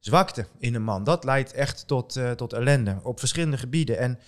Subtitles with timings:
[0.00, 1.04] zwakte in een man.
[1.04, 3.98] Dat leidt echt tot, uh, tot ellende op verschillende gebieden.
[3.98, 4.18] En,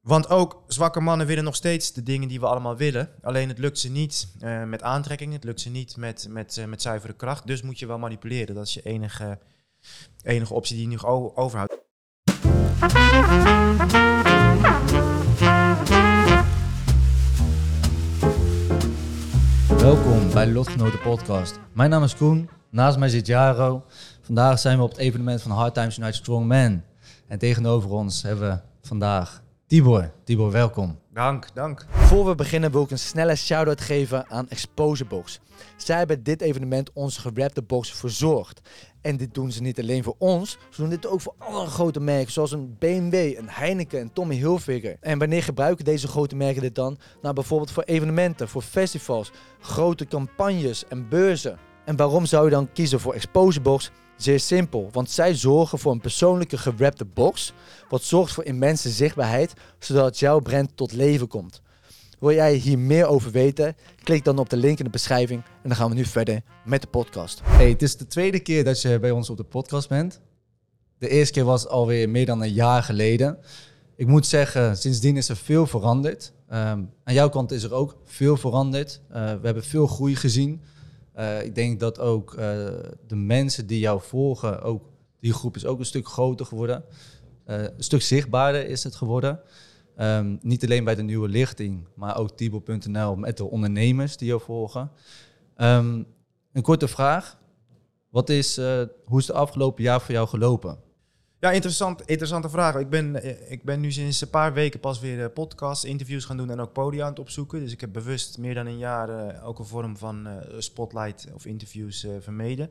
[0.00, 3.08] want ook zwakke mannen willen nog steeds de dingen die we allemaal willen.
[3.22, 6.64] Alleen het lukt ze niet uh, met aantrekking, het lukt ze niet met, met, uh,
[6.64, 7.46] met zuivere kracht.
[7.46, 8.54] Dus moet je wel manipuleren.
[8.54, 9.38] Dat is je enige,
[10.22, 11.06] enige optie die je nog
[11.36, 11.84] overhoudt.
[19.78, 21.58] Welkom bij Lotgenoten Podcast.
[21.72, 23.84] Mijn naam is Koen, naast mij zit Jaro.
[24.26, 26.84] Vandaag zijn we op het evenement van Hard Times United Strong Men.
[27.26, 30.10] En tegenover ons hebben we vandaag Tibor.
[30.24, 30.98] Tibor, welkom.
[31.12, 31.86] Dank, dank.
[31.90, 35.40] Voor we beginnen wil ik een snelle shout-out geven aan Exposure Box.
[35.76, 38.60] Zij hebben dit evenement onze gerapte box verzorgd.
[39.00, 42.00] En dit doen ze niet alleen voor ons, ze doen dit ook voor andere grote
[42.00, 44.96] merken zoals een BMW, een Heineken en Tommy Hilfiger.
[45.00, 46.98] En wanneer gebruiken deze grote merken dit dan?
[47.22, 51.58] Nou, bijvoorbeeld voor evenementen, voor festivals, grote campagnes en beurzen.
[51.84, 53.90] En waarom zou je dan kiezen voor Exposure Box?
[54.16, 57.52] Zeer simpel, want zij zorgen voor een persoonlijke gewrapte box,
[57.88, 61.62] wat zorgt voor immense zichtbaarheid, zodat jouw brand tot leven komt.
[62.18, 63.76] Wil jij hier meer over weten?
[64.02, 66.80] Klik dan op de link in de beschrijving en dan gaan we nu verder met
[66.80, 67.40] de podcast.
[67.44, 70.20] Hey, het is de tweede keer dat je bij ons op de podcast bent.
[70.98, 73.38] De eerste keer was alweer meer dan een jaar geleden.
[73.96, 76.32] Ik moet zeggen, sindsdien is er veel veranderd.
[76.48, 79.00] Um, aan jouw kant is er ook veel veranderd.
[79.08, 80.62] Uh, we hebben veel groei gezien.
[81.16, 82.38] Uh, ik denk dat ook uh,
[83.06, 84.82] de mensen die jou volgen, ook,
[85.20, 86.84] die groep is ook een stuk groter geworden.
[87.46, 89.40] Uh, een stuk zichtbaarder is het geworden.
[89.98, 94.40] Um, niet alleen bij de nieuwe lichting, maar ook Tibo.nl met de ondernemers die jou
[94.40, 94.90] volgen.
[95.56, 96.06] Um,
[96.52, 97.38] een korte vraag.
[98.10, 98.56] Wat is,
[99.04, 100.78] hoe is het afgelopen jaar voor jou gelopen?
[101.40, 102.74] Ja, interessant, interessante vraag.
[102.74, 106.50] Ik ben, ik ben nu sinds een paar weken pas weer podcasts, interviews gaan doen
[106.50, 107.60] en ook podia aan het opzoeken.
[107.60, 110.28] Dus ik heb bewust meer dan een jaar uh, ook een vorm van
[110.58, 112.70] spotlight of interviews uh, vermeden.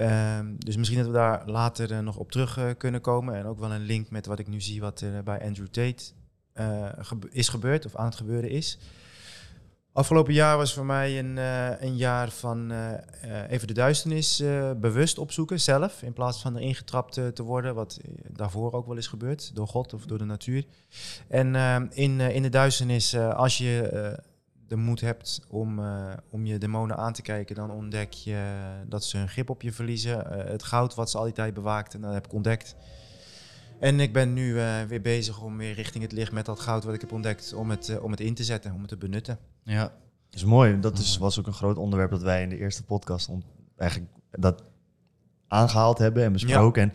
[0.00, 3.34] Um, dus misschien dat we daar later nog op terug kunnen komen.
[3.34, 6.04] En ook wel een link met wat ik nu zie wat er bij Andrew Tate
[7.30, 8.78] is gebeurd of aan het gebeuren is.
[9.98, 12.90] Afgelopen jaar was voor mij een, uh, een jaar van uh,
[13.24, 14.42] uh, even de duisternis
[14.76, 19.06] bewust opzoeken, zelf, in plaats van erin getrapt te worden, wat daarvoor ook wel is
[19.06, 20.64] gebeurd, door God of door de natuur.
[21.28, 21.54] En
[21.92, 24.18] in, in de duisternis, als je
[24.68, 25.80] de moed hebt om,
[26.30, 28.54] om je demonen aan te kijken, dan ontdek je
[28.86, 30.26] dat ze hun grip op je verliezen.
[30.28, 32.76] het goud wat ze al die tijd bewaakten, dat heb ik ontdekt.
[33.80, 34.54] En ik ben nu
[34.88, 37.70] weer bezig om weer richting het licht met dat goud wat ik heb ontdekt, om
[37.70, 39.38] het, om het in te zetten, om het te benutten.
[39.68, 39.82] Ja,
[40.30, 40.80] dat is mooi.
[40.80, 43.42] Dat is, was ook een groot onderwerp dat wij in de eerste podcast om,
[43.76, 44.62] eigenlijk dat
[45.48, 46.82] aangehaald hebben en besproken.
[46.82, 46.88] Ja.
[46.88, 46.94] En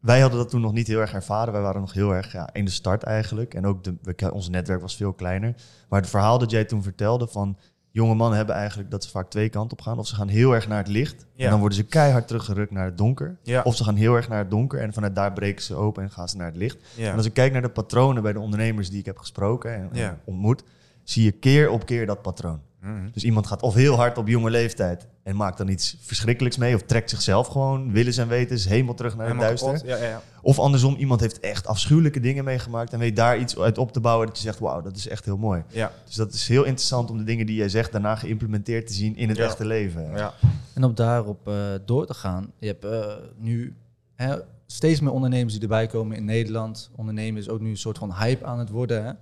[0.00, 1.52] wij hadden dat toen nog niet heel erg ervaren.
[1.52, 3.54] Wij waren nog heel erg ja, in de start eigenlijk.
[3.54, 5.54] En ook de, we, ons netwerk was veel kleiner.
[5.88, 7.56] Maar het verhaal dat jij toen vertelde van
[7.90, 9.98] jonge mannen hebben eigenlijk dat ze vaak twee kanten op gaan.
[9.98, 11.44] Of ze gaan heel erg naar het licht ja.
[11.44, 13.38] en dan worden ze keihard teruggerukt naar het donker.
[13.42, 13.62] Ja.
[13.62, 16.10] Of ze gaan heel erg naar het donker en vanuit daar breken ze open en
[16.10, 16.82] gaan ze naar het licht.
[16.94, 17.10] Ja.
[17.10, 19.92] En als ik kijk naar de patronen bij de ondernemers die ik heb gesproken en,
[19.92, 20.64] en ontmoet,
[21.04, 22.60] zie je keer op keer dat patroon.
[22.80, 23.10] Mm-hmm.
[23.12, 26.74] Dus iemand gaat of heel hard op jonge leeftijd en maakt dan iets verschrikkelijks mee,
[26.74, 29.86] of trekt zichzelf gewoon, willen zijn weten, is helemaal terug naar het duister.
[29.86, 30.22] Ja, ja, ja.
[30.42, 34.00] Of andersom, iemand heeft echt afschuwelijke dingen meegemaakt en weet daar iets uit op te
[34.00, 35.62] bouwen dat je zegt, wauw, dat is echt heel mooi.
[35.68, 35.92] Ja.
[36.04, 39.16] Dus dat is heel interessant om de dingen die jij zegt daarna geïmplementeerd te zien
[39.16, 40.10] in het echte leven.
[40.16, 40.34] Ja.
[40.74, 41.54] En op daarop uh,
[41.84, 42.52] door te gaan.
[42.58, 43.76] Je hebt uh, nu
[44.14, 46.90] hè, steeds meer ondernemers die erbij komen in Nederland.
[46.96, 49.04] Ondernemers ook nu een soort van hype aan het worden.
[49.04, 49.12] Hè?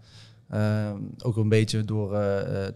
[0.54, 0.90] Uh,
[1.22, 2.18] ook een beetje door uh,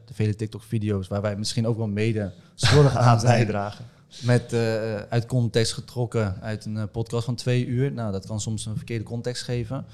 [0.05, 3.45] de vele TikTok-video's, waar wij misschien ook wel mede schuldig aan zijn.
[3.45, 3.85] bijdragen.
[4.23, 7.93] Met uh, uit context getrokken uit een podcast van twee uur.
[7.93, 9.85] Nou, dat kan soms een verkeerde context geven.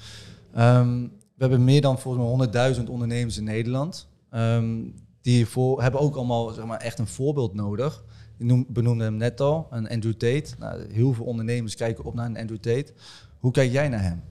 [0.57, 4.07] Um, we hebben meer dan volgens mij 100.000 ondernemers in Nederland.
[4.31, 8.03] Um, die voor, hebben ook allemaal zeg maar, echt een voorbeeld nodig.
[8.37, 10.49] Ik noem, benoemde hem net al, een Andrew Tate.
[10.59, 12.93] Nou, heel veel ondernemers kijken op naar een Andrew Tate.
[13.39, 14.23] Hoe kijk jij naar hem?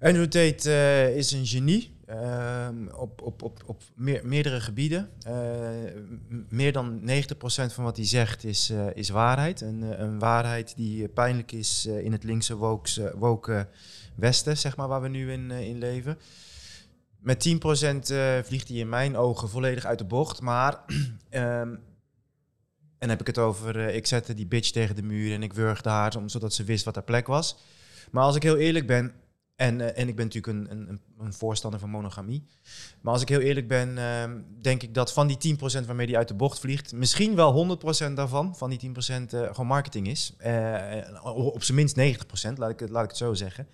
[0.00, 1.93] Andrew Tate is een genie.
[2.10, 5.10] Uh, op, op, op, op meer, meerdere gebieden.
[5.26, 5.68] Uh,
[6.48, 7.04] meer dan 90%
[7.44, 9.60] van wat hij zegt is, uh, is waarheid.
[9.60, 13.68] Een, een waarheid die pijnlijk is in het linkse woke, woke
[14.14, 16.18] westen, zeg maar, waar we nu in, in leven.
[17.18, 17.52] Met 10%
[18.44, 20.40] vliegt hij in mijn ogen volledig uit de bocht.
[20.40, 20.80] Maar,
[21.30, 21.80] um,
[22.98, 25.88] en heb ik het over, ik zette die bitch tegen de muur en ik wurgde
[25.88, 27.56] haar, om, zodat ze wist wat haar plek was.
[28.10, 29.12] Maar als ik heel eerlijk ben,
[29.56, 32.44] en, uh, en ik ben natuurlijk een, een, een, voorstander van monogamie.
[33.00, 34.24] Maar als ik heel eerlijk ben, uh,
[34.60, 37.78] denk ik dat van die 10% waarmee die uit de bocht vliegt, misschien wel
[38.10, 40.34] 100% daarvan, van die 10% uh, gewoon marketing is.
[40.46, 43.68] Uh, op zijn minst 90%, laat ik, laat ik het zo zeggen.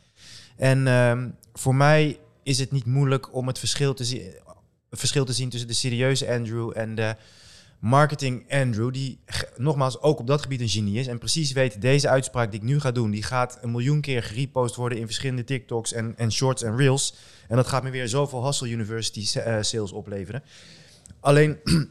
[0.56, 4.34] En ehm, voor mij is het niet moeilijk om het verschil te, zien,
[4.90, 7.16] verschil te zien tussen de serieuze Andrew en de
[7.80, 9.18] marketing Andrew, die
[9.56, 11.06] nogmaals ook op dat gebied een genie is.
[11.06, 14.22] En precies weet, deze uitspraak die ik nu ga doen, die gaat een miljoen keer
[14.22, 17.14] gerepost worden in verschillende TikToks en, en shorts en reels.
[17.48, 20.42] En dat gaat me weer zoveel Hustle University eh, sales opleveren.
[21.20, 21.58] Alleen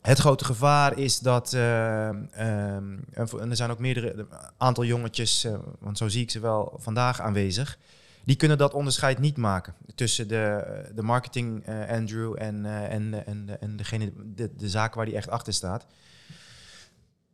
[0.00, 4.26] het grote gevaar is dat, eh, ehm, en er zijn ook meerdere
[4.56, 7.78] aantal jongetjes, eh, want zo zie ik ze wel vandaag aanwezig,
[8.24, 13.26] die kunnen dat onderscheid niet maken tussen de, de marketing eh, Andrew en, eh, en,
[13.26, 15.86] en, en degene, de, de zaak waar die echt achter staat.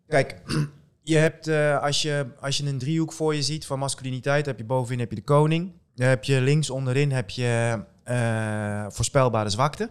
[0.08, 0.42] Kijk,
[1.02, 4.58] je hebt, eh, als, je, als je een driehoek voor je ziet van masculiniteit, heb
[4.58, 5.72] je bovenin heb je de koning.
[5.94, 9.90] Dan heb je links onderin heb je eh, voorspelbare zwakte.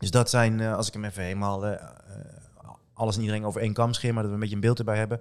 [0.00, 1.80] Dus dat zijn, eh, als ik hem even helemaal eh, eh,
[2.94, 4.96] alles en iedereen over één kam scheer, maar dat we een beetje een beeld erbij
[4.96, 5.20] hebben.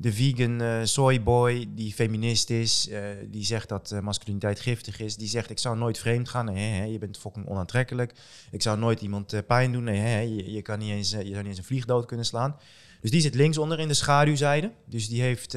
[0.00, 5.16] De vegan eh, soyboy, die feminist is, eh, die zegt dat eh, masculiniteit giftig is.
[5.16, 6.44] Die zegt, ik zou nooit vreemd gaan.
[6.44, 8.14] Nee, hè, je bent fucking onaantrekkelijk.
[8.50, 9.84] Ik zou nooit iemand pijn doen.
[9.84, 12.26] Nee, hè, je, je, kan niet eens, je zou niet eens een vlieg dood kunnen
[12.26, 12.56] slaan.
[13.00, 14.72] Dus die zit links onder in de schaduwzijde.
[14.86, 15.52] Dus die heeft,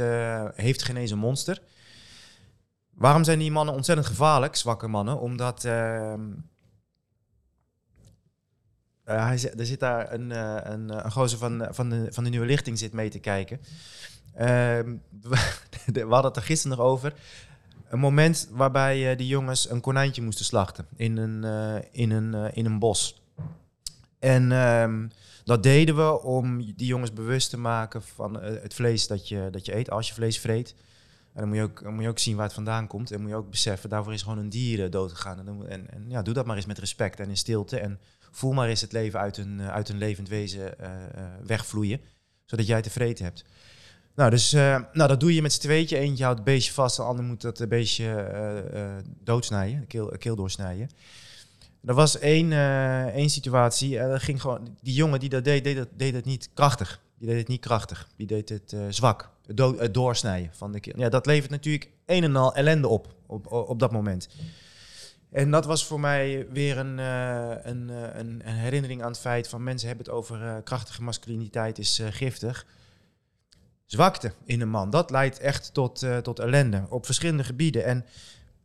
[0.55, 1.61] heeft geen eens een monster.
[2.89, 5.19] Waarom zijn die mannen ontzettend gevaarlijk, zwakke mannen?
[5.19, 5.65] Omdat...
[5.65, 6.21] ehm,
[9.03, 10.29] eh, hij er zit daar een,
[10.71, 13.59] een, een gozer van, van, de, van de nieuwe lichting zit mee te kijken.
[14.35, 14.95] Ehm,
[15.93, 17.13] we, hadden het er gisteren nog over.
[17.93, 22.33] Een moment waarbij eh, die jongens een konijntje moesten slachten in een, eh, in een,
[22.33, 23.21] eh, in een bos.
[24.19, 25.07] En ehm,
[25.43, 29.65] dat deden we om die jongens bewust te maken van het vlees dat je, dat
[29.65, 30.75] je eet, als je vlees vreet.
[31.33, 33.11] En dan moet, je ook, dan moet je ook zien waar het vandaan komt.
[33.11, 35.47] En moet je ook beseffen, daarvoor is gewoon een dier doodgegaan.
[35.47, 37.79] En, en, en ja, doe dat maar eens met respect en in stilte.
[37.79, 37.99] En
[38.31, 40.75] voel maar eens het leven uit een, uit een levend wezen
[41.45, 42.01] wegvloeien.
[42.45, 43.45] Zodat jij tevreden hebt.
[44.15, 45.97] Nou, dus eh, nou, dat doe je met z'n tweetje.
[45.97, 50.13] Eentje houdt het beestje vast, de ander moet dat beestje eh, eh, doodsnijden, de keel,
[50.17, 50.89] keel doorsnijden.
[51.85, 52.51] Er was één,
[53.13, 56.25] één situatie, eh, dat ging gewoon, die jongen die dat deed, deed dat, deed het
[56.25, 57.01] niet krachtig.
[57.17, 59.29] Die deed het niet krachtig, die deed het zwak.
[59.45, 60.93] Het, do- het doorsnijden van de keel.
[60.97, 64.29] Ja, dat levert natuurlijk een en al ellende op, op, op, dat moment.
[65.31, 67.89] En dat was voor mij weer een, een,
[68.19, 72.65] een, herinnering aan het feit van mensen hebben het over krachtige masculiniteit is giftig.
[73.93, 77.85] Zwakte in een man, dat leidt echt tot, eh, tot ellende op verschillende gebieden.
[77.85, 78.05] En,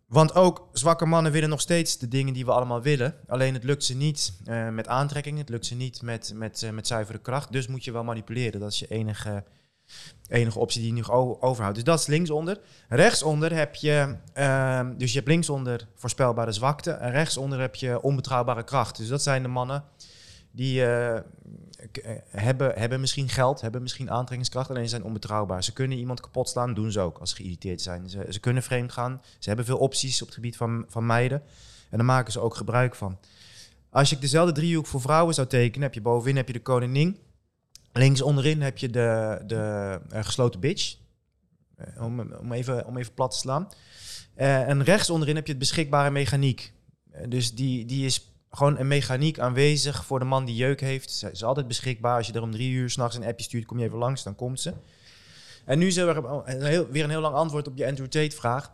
[0.07, 3.15] want ook zwakke mannen willen nog steeds de dingen die we allemaal willen.
[3.27, 6.71] Alleen het lukt ze niet eh, met aantrekking, het lukt ze niet met, met, eh,
[6.71, 7.53] met zuivere kracht.
[7.53, 8.61] Dus moet je wel manipuleren.
[8.61, 9.45] Dat is je enige,
[10.29, 11.11] enige optie die je nog
[11.41, 11.75] overhoudt.
[11.75, 12.61] Dus dat is linksonder.
[12.89, 16.91] Rechtsonder heb je, ehm, dus je hebt linksonder voorspelbare zwakte.
[16.91, 18.97] En rechtsonder heb je onbetrouwbare kracht.
[18.97, 19.85] Dus dat zijn de mannen
[20.59, 21.23] die eh, eh,
[22.29, 25.65] hebben, hebben misschien geld, hebben misschien aantrekkingskracht, alleen zijn onbetrouwbaar.
[25.65, 28.09] Ze kunnen iemand kapot slaan, doen ze ook als ze geïrriteerd zijn.
[28.09, 31.43] Ze, ze kunnen vreemd gaan, ze hebben veel opties op het gebied van, van meiden.
[31.91, 33.19] En daar maken ze ook gebruik van.
[33.91, 37.19] Als ik dezelfde driehoek voor vrouwen zou tekenen, heb je bovenin heb je de koningin.
[37.93, 40.97] Links onderin heb je de, de eh, gesloten bitch.
[41.99, 43.69] Om, om, even, om even plat te slaan.
[44.35, 46.73] En rechts onderin heb je het beschikbare mechaniek.
[47.29, 48.29] Dus die, die is
[48.59, 51.11] gewoon een mechaniek aanwezig voor de man die jeuk heeft.
[51.11, 52.17] Ze is altijd beschikbaar.
[52.17, 54.35] Als je er om drie uur s'nachts een appje stuurt, kom je even langs, dan
[54.35, 54.73] komt ze.
[55.65, 56.23] En nu is er
[56.93, 58.73] weer een heel lang antwoord op je Andrew Tate vraag.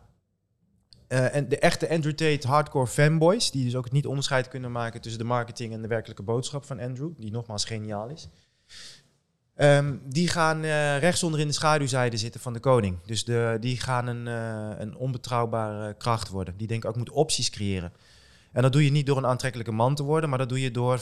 [1.08, 4.72] Eh, en de echte Andrew Tate hardcore fanboys, die dus ook het niet onderscheid kunnen
[4.72, 8.28] maken tussen de marketing en de werkelijke boodschap van Andrew, die nogmaals geniaal is.
[9.54, 12.98] Ehm, die gaan eh, rechtsonder in de schaduwzijde zitten van de koning.
[13.06, 16.56] Dus de, die gaan een, eh, een onbetrouwbare kracht worden.
[16.56, 17.92] Die denken ook moet opties creëren.
[18.54, 20.70] En dat doe je niet door een aantrekkelijke man te worden, maar dat doe je
[20.70, 21.00] door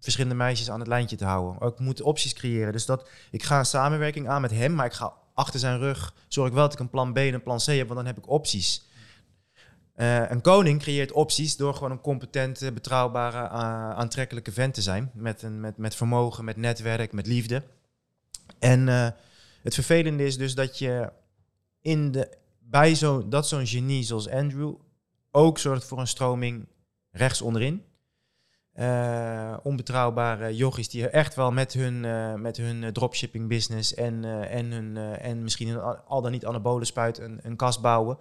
[0.00, 1.60] verschillende meisjes aan het lijntje te houden.
[1.60, 2.72] Ook moet opties creëren.
[2.72, 6.14] Dus dat ik ga een samenwerking aan met hem, maar ik ga achter zijn rug
[6.28, 8.06] zorg ik wel dat ik een plan B en een plan C heb, want dan
[8.06, 8.88] heb ik opties.
[9.94, 15.10] Eh, een koning creëert opties door gewoon een competente, betrouwbare, eh, aantrekkelijke vent te zijn.
[15.14, 17.62] Met, een, met, met vermogen, met netwerk, met liefde.
[18.58, 19.08] En eh,
[19.62, 21.12] het vervelende is dus dat je
[21.80, 24.74] in de, bij zo, dat zo'n genie zoals Andrew
[25.30, 26.66] ook zorgt voor een stroming
[27.14, 27.84] rechts onderin.
[28.72, 34.24] Eh, onbetrouwbare yogis die echt wel met hun, eh, met hun eh, dropshipping business en,
[34.48, 38.18] en, hun, en misschien een al dan niet anabolen spuit een, een kast bouwen.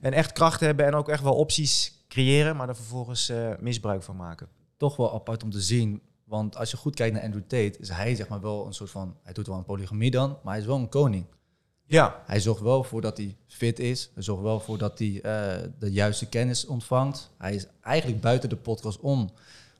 [0.00, 4.16] En echt kracht hebben en ook echt wel opties creëren, maar er vervolgens misbruik van
[4.16, 4.48] maken.
[4.76, 6.02] Toch wel apart om te zien.
[6.24, 8.90] Want als je goed kijkt naar Andrew Tate, is hij zeg maar wel een soort
[8.90, 9.16] van...
[9.22, 11.26] Hij doet wel een polygamie dan, maar hij is wel een koning.
[11.90, 14.10] Ja, Hij zorgt wel voor dat hij fit is.
[14.14, 17.30] Hij zorgt wel voor dat hij eh, de juiste kennis ontvangt.
[17.38, 19.30] Hij is eigenlijk buiten de podcast om.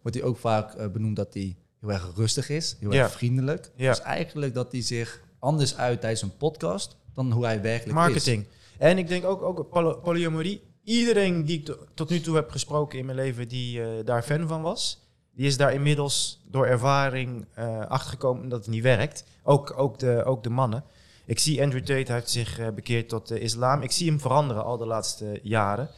[0.03, 2.77] Wordt hij ook vaak eh, benoemd dat hij heel erg rustig is.
[2.81, 3.03] Heel Ja.
[3.03, 3.71] erg vriendelijk.
[3.77, 3.89] Ja.
[3.91, 8.47] Dus eigenlijk dat hij zich anders uit tijdens een podcast dan hoe hij werkelijk marketing.
[8.79, 10.63] En ik denk ook, ook poly- polyamorie.
[10.85, 14.23] Iedereen die ik to- tot nu toe heb gesproken in mijn leven die eh, daar
[14.23, 17.47] fan van was, Die is daar inmiddels door ervaring
[17.89, 19.25] achtergekomen dat het niet werkt.
[19.43, 20.85] Ook, ook, de, ook de mannen.
[21.29, 23.83] Ik zie Andrew Tate, heeft zich uh, bekeerd tot de islam.
[23.83, 25.91] Ik zie hem veranderen al de laatste jaren.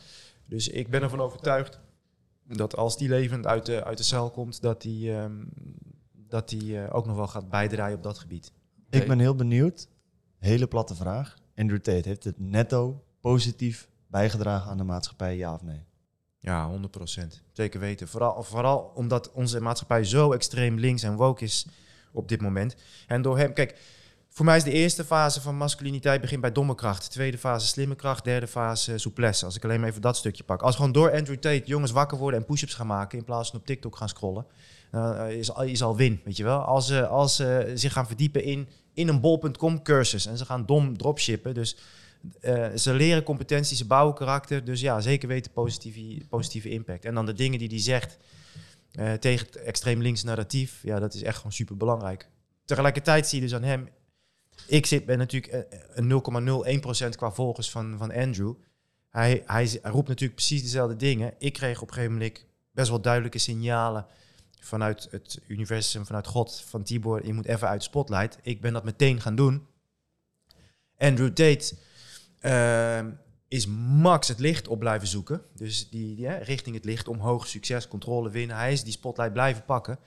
[0.47, 1.81] Dus ik ben ervan overtuigd
[2.47, 5.49] dat als die levend uit de, uit de cel komt, dat hij um,
[6.13, 8.53] dat hij ook nog wel gaat bijdragen op dat gebied.
[8.91, 9.89] Ik ben heel benieuwd.
[10.39, 11.37] Hele platte vraag.
[11.57, 15.85] Andrew Tate, heeft het netto positief bijgedragen aan de maatschappij, ja of nee?
[16.39, 17.27] Ja, 100%.
[17.53, 18.09] Zeker weten.
[18.09, 21.67] Vooral, vooral omdat onze maatschappij zo extreem links en woke is
[22.13, 22.77] op dit moment.
[23.07, 23.79] En door hem, kijk,
[24.41, 27.11] voor mij is de eerste fase van masculiniteit begint bij domme kracht.
[27.11, 28.25] Tweede fase slimme kracht.
[28.25, 29.45] Derde fase souplesse.
[29.45, 30.63] Als ik alleen maar even dat stukje pak.
[30.63, 33.59] Als gewoon door Andrew Tate jongens wakker worden en push-ups gaan maken in plaats van
[33.61, 34.47] op TikTok gaan scrollen,
[34.93, 36.59] uh, is, is al win, weet je wel.
[36.59, 40.67] Als ze, als ze zich gaan verdiepen in, in een bol.com cursus en ze gaan
[40.67, 41.77] dom dropshippen, dus
[42.75, 44.65] ze leren competenties, ze bouwen karakter.
[44.65, 47.05] Dus ja, zeker weten positieve, positieve impact.
[47.05, 48.17] En dan de dingen die hij zegt
[49.21, 52.29] tegen het extreem links narratief, ja, dat is echt gewoon super belangrijk.
[52.65, 53.89] Tegelijkertijd zie je dus aan hem,
[54.71, 58.55] ik zit, ben natuurlijk een 0,01% qua volgers van, van Andrew.
[59.09, 61.35] Hij, hij, roept natuurlijk precies dezelfde dingen.
[61.39, 64.07] Ik kreeg op een gegeven moment best wel duidelijke signalen
[64.61, 68.39] vanuit het universum, vanuit God, van Tibor, je moet even uit spotlight.
[68.43, 69.67] Ik ben dat meteen gaan doen.
[70.99, 71.75] Andrew Tate
[72.43, 73.13] uh,
[73.49, 75.43] is max het licht op blijven zoeken.
[75.55, 78.57] Dus die, die richting het licht, omhoog, succes, controle, winnen.
[78.57, 79.99] Hij is die spotlight blijven pakken.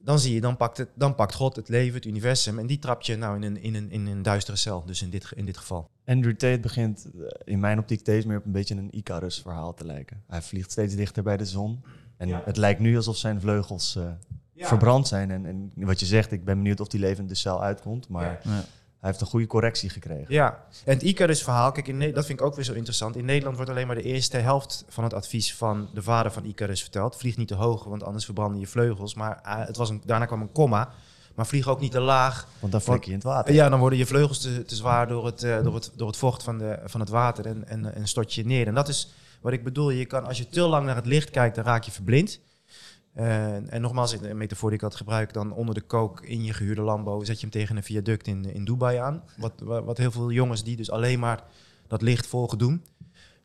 [0.00, 2.58] Dan zie je, dan pakt, het, dan pakt God het leven, het universum.
[2.58, 4.84] En die trap je nou in een, in een, in een duistere cel.
[4.84, 5.90] Dus in dit, in dit geval.
[6.04, 9.84] Andrew Tate begint eh, in mijn optiek steeds meer op een beetje een Icarus-verhaal te
[9.84, 10.22] lijken.
[10.26, 11.82] Hij vliegt steeds dichter bij de zon.
[12.16, 14.10] En het lijkt nu alsof zijn vleugels uh,
[14.54, 15.30] verbrand zijn.
[15.30, 18.08] En, en, wat je zegt, ik ben benieuwd of die levend de cel uitkomt.
[18.08, 18.64] Maar ja.
[19.00, 20.34] Hij heeft een goede correctie gekregen.
[20.34, 23.16] Ja, en het Icarus-verhaal, kijk, in, dat vind ik ook weer zo interessant.
[23.16, 26.44] In Nederland wordt alleen maar de eerste helft van het advies van de vader van
[26.44, 27.16] Icarus verteld.
[27.16, 29.14] Vlieg niet te hoog, want anders verbranden je vleugels.
[29.14, 30.88] Maar uh, het was een, daarna kwam een komma.
[31.34, 32.46] Maar vlieg ook niet te laag.
[32.60, 33.54] Want dan vlek je in het water.
[33.54, 36.16] Ja, dan worden je vleugels te, te zwaar door het, uh, door, het, door het
[36.16, 38.66] vocht van, de, van het water en, en, en stort je neer.
[38.66, 39.90] En dat is wat ik bedoel.
[39.90, 42.40] Je kan, als je te lang naar het licht kijkt, dan raak je verblind.
[43.18, 46.52] Uh, en nogmaals, de metafoor die ik had gebruikt, dan onder de kook in je
[46.52, 49.22] gehuurde Lambo zet je hem tegen een viaduct in, in Dubai aan.
[49.36, 51.42] Wat, wat heel veel jongens die dus alleen maar
[51.86, 52.84] dat licht volgen doen.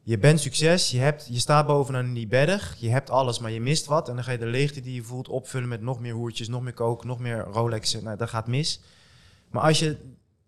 [0.02, 3.62] Je bent succes, je, hebt, je staat bovenaan die berg, je hebt alles, maar je
[3.62, 4.10] mist wat.
[4.10, 6.62] En dan ga je de leegte die je voelt opvullen met nog meer hoertjes, nog
[6.62, 8.04] meer koken, nog meer Rolexen.
[8.04, 8.82] Nou, dat gaat mis.
[9.52, 9.98] Maar als je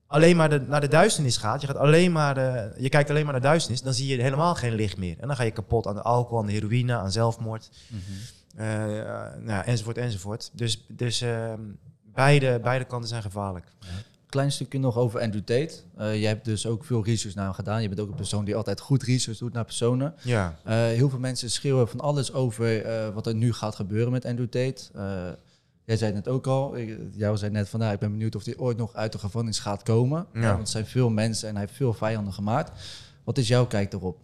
[0.08, 2.38] alleen maar naar de duisternis gaat, je, gaat alleen maar
[2.82, 5.20] je kijkt alleen maar naar duisternis, dan zie je helemaal geen licht meer.
[5.20, 7.70] En dan ga je kapot aan de alcohol, aan de heroïne, aan zelfmoord.
[7.91, 7.98] Uh,
[8.56, 10.50] nou, enzovoort, enzovoort.
[10.54, 11.54] Dus, dus uh,
[12.14, 13.66] beide, beide kanten zijn gevaarlijk.
[14.26, 15.74] Klein stukje nog over Andrew Tate.
[15.98, 17.82] Uh, jij hebt dus ook veel research naar hem gedaan.
[17.82, 20.16] Je bent ook een persoon die altijd goed research doet naar personen.
[20.22, 20.56] Ja.
[20.66, 22.84] heel veel mensen schreeuwen van alles over
[23.14, 24.82] wat er nu gaat gebeuren met Andrew Tate.
[25.86, 26.78] Jij zei het net ook al.
[26.78, 29.18] Ik, jou zei net van, nou, ik ben benieuwd of hij ooit nog uit de
[29.18, 30.26] gevangenis gaat komen.
[30.34, 30.40] Ja.
[30.42, 32.72] want er zijn veel mensen en hij heeft veel vijanden gemaakt.
[33.24, 34.18] Wat is jouw kijk erop?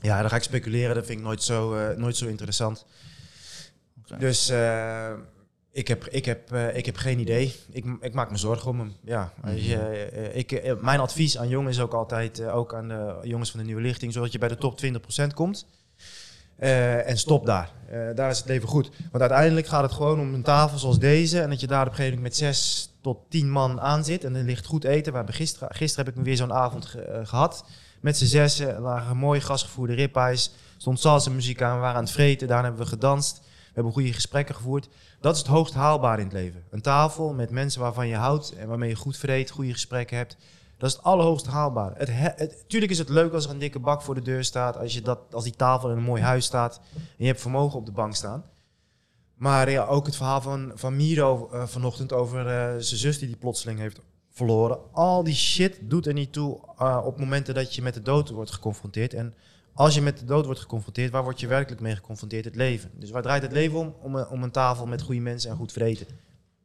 [0.00, 0.94] Ja, dan ga ik speculeren.
[0.94, 2.86] Dat vind ik nooit zo, nooit zo interessant.
[4.18, 5.10] Dus uh,
[5.72, 7.54] ik, heb, ik, heb, uh, ik heb geen idee.
[7.70, 8.92] Ik, ik maak me zorgen om hem.
[9.04, 13.60] Ja, uh, ik, mijn advies aan jongens is ook altijd, ook aan de jongens van
[13.60, 15.66] de nieuwe lichting, zodat je bij de top 20% komt.
[16.56, 17.70] en stop daar.
[18.14, 18.90] daar is het leven goed.
[19.10, 21.40] Want uiteindelijk gaat het gewoon om een tafel zoals deze.
[21.40, 24.24] En dat je daar op een gegeven moment met zes tot tien man aan zit.
[24.24, 25.10] En er ligt goed eten.
[25.10, 27.64] We hebben gisteren, gisteren heb ik weer zo'n avond gehad.
[28.00, 30.52] Met z'n zessen lagen mooi gasgevoerde ribeyes.
[30.76, 31.74] Stond salsa muziek aan.
[31.74, 32.48] We waren aan het vreten.
[32.48, 33.44] Daarna hebben we gedanst
[33.76, 34.88] hebben goede gesprekken gevoerd.
[35.20, 36.64] Dat is het hoogst haalbaar in het leven.
[36.70, 40.36] Een tafel met mensen waarvan je houdt en waarmee je goed vreet, goede gesprekken hebt.
[40.78, 41.92] Dat is het allerhoogst haalbaar.
[41.96, 44.78] Het, het, tuurlijk is het leuk als er een dikke bak voor de deur staat.
[44.78, 46.80] Als, je dat, als die tafel in een mooi huis staat.
[46.94, 48.44] En je hebt vermogen op de bank staan.
[49.34, 53.36] Maar ook het verhaal van, van Miro uh, vanochtend over uh, zijn zus die die
[53.36, 54.78] plotseling heeft verloren.
[54.92, 58.30] Al die shit doet er niet toe uh, op momenten dat je met de dood
[58.30, 59.14] wordt geconfronteerd.
[59.14, 59.34] En
[59.76, 62.44] als je met de dood wordt geconfronteerd, waar word je werkelijk mee geconfronteerd?
[62.44, 62.90] Het leven.
[62.94, 63.94] Dus waar draait het leven om?
[64.02, 66.06] Om een, om een tafel met goede mensen en goed vreten.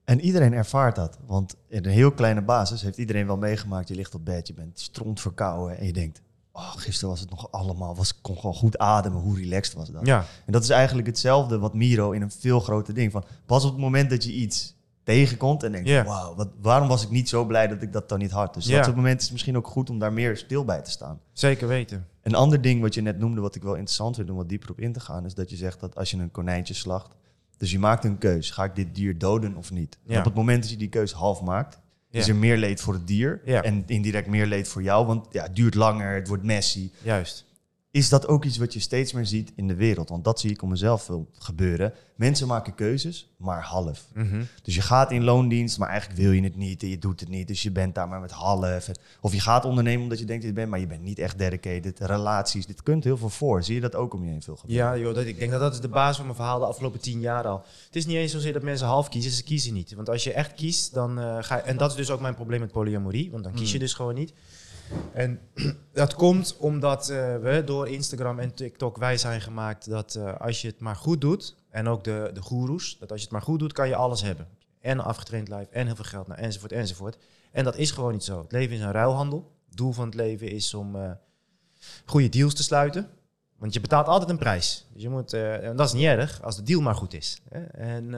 [0.03, 1.17] En iedereen ervaart dat.
[1.25, 3.87] Want in een heel kleine basis heeft iedereen wel meegemaakt.
[3.87, 6.21] Je ligt op bed, je bent stront verkouden en je denkt...
[6.53, 9.21] Oh, gisteren was het nog allemaal, was, kon gewoon goed ademen.
[9.21, 10.05] Hoe relaxed was dat?
[10.05, 10.25] Ja.
[10.45, 13.23] En dat is eigenlijk hetzelfde wat Miro in een veel groter ding van.
[13.45, 16.05] Pas op het moment dat je iets tegenkomt en denkt, yeah.
[16.05, 18.53] wauw, waarom was ik niet zo blij dat ik dat dan niet had?
[18.53, 18.75] Dus yeah.
[18.75, 21.19] dat soort moment is misschien ook goed om daar meer stil bij te staan.
[21.33, 22.07] Zeker weten.
[22.21, 24.71] Een ander ding wat je net noemde, wat ik wel interessant vind om wat dieper
[24.71, 27.15] op in te gaan, is dat je zegt dat als je een konijntje slacht,
[27.57, 29.97] dus je maakt een keus, ga ik dit dier doden of niet?
[30.03, 30.19] Ja.
[30.19, 33.07] Op het moment dat je die keus half maakt, is er meer leed voor het
[33.07, 36.91] dier en indirect meer leed voor jou, want ja, het duurt langer, het wordt messy.
[37.03, 37.45] Juist.
[37.91, 40.09] Is dat ook iets wat je steeds meer ziet in de wereld.
[40.09, 41.93] Want dat zie ik om mezelf veel gebeuren.
[42.15, 44.07] Mensen maken keuzes, maar half.
[44.13, 44.43] Mhm.
[44.63, 47.29] Dus je gaat in loondienst, maar eigenlijk wil je het niet en je doet het
[47.29, 47.47] niet.
[47.47, 48.89] Dus je bent daar maar met half.
[49.21, 51.37] Of je gaat ondernemen omdat je denkt dat je bent, maar je bent niet echt
[51.37, 51.99] dedicated.
[51.99, 53.63] Relaties, dit kunt heel veel voor.
[53.63, 54.85] Zie je dat ook om je heen veel gebeuren?
[54.85, 56.99] Ja, joh, dat, ik denk dat dat is de basis van mijn verhaal de afgelopen
[56.99, 57.65] tien jaar al.
[57.85, 59.93] Het is niet eens zozeer dat mensen half kiezen, ze kiezen niet.
[59.93, 61.61] Want als je echt kiest, dan eh, ga je...
[61.61, 64.15] En dat is dus ook mijn probleem met polyamorie, want dan kies je dus gewoon
[64.15, 64.33] niet.
[65.13, 65.39] En
[65.93, 70.61] dat komt omdat eh, we door Instagram en TikTok wij zijn gemaakt dat eh, als
[70.61, 73.45] je het maar goed doet, en ook de, de goeroes, dat als je het maar
[73.45, 74.47] goed doet, kan je alles hebben.
[74.79, 77.17] En afgetraind lijf, en heel veel geld, nou, enzovoort, enzovoort.
[77.51, 78.41] En dat is gewoon niet zo.
[78.41, 79.51] Het leven is een ruilhandel.
[79.67, 81.11] Het doel van het leven is om eh,
[82.05, 83.09] goede deals te sluiten.
[83.57, 84.87] Want je betaalt altijd een prijs.
[84.93, 87.41] Dus je moet, en dat is niet erg, als de deal maar goed is.
[87.49, 87.63] Hè?
[87.63, 88.13] En,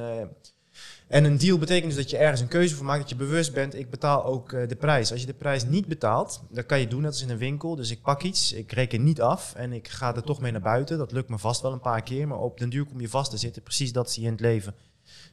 [1.08, 3.53] en een deal betekent dus dat je ergens een keuze voor maakt, dat je bewust
[3.53, 5.12] bent, ik betaal ook eh, de prijs.
[5.12, 7.75] Als je de prijs niet betaalt, dan kan je doen net als in een winkel.
[7.75, 10.62] Dus ik pak iets, ik reken niet af en ik ga er toch mee naar
[10.62, 10.98] buiten.
[10.98, 13.32] Dat lukt me vast wel een paar keer, maar op den duur kom je vast
[13.32, 13.62] te zitten.
[13.62, 14.75] Precies dat zie je in het leven.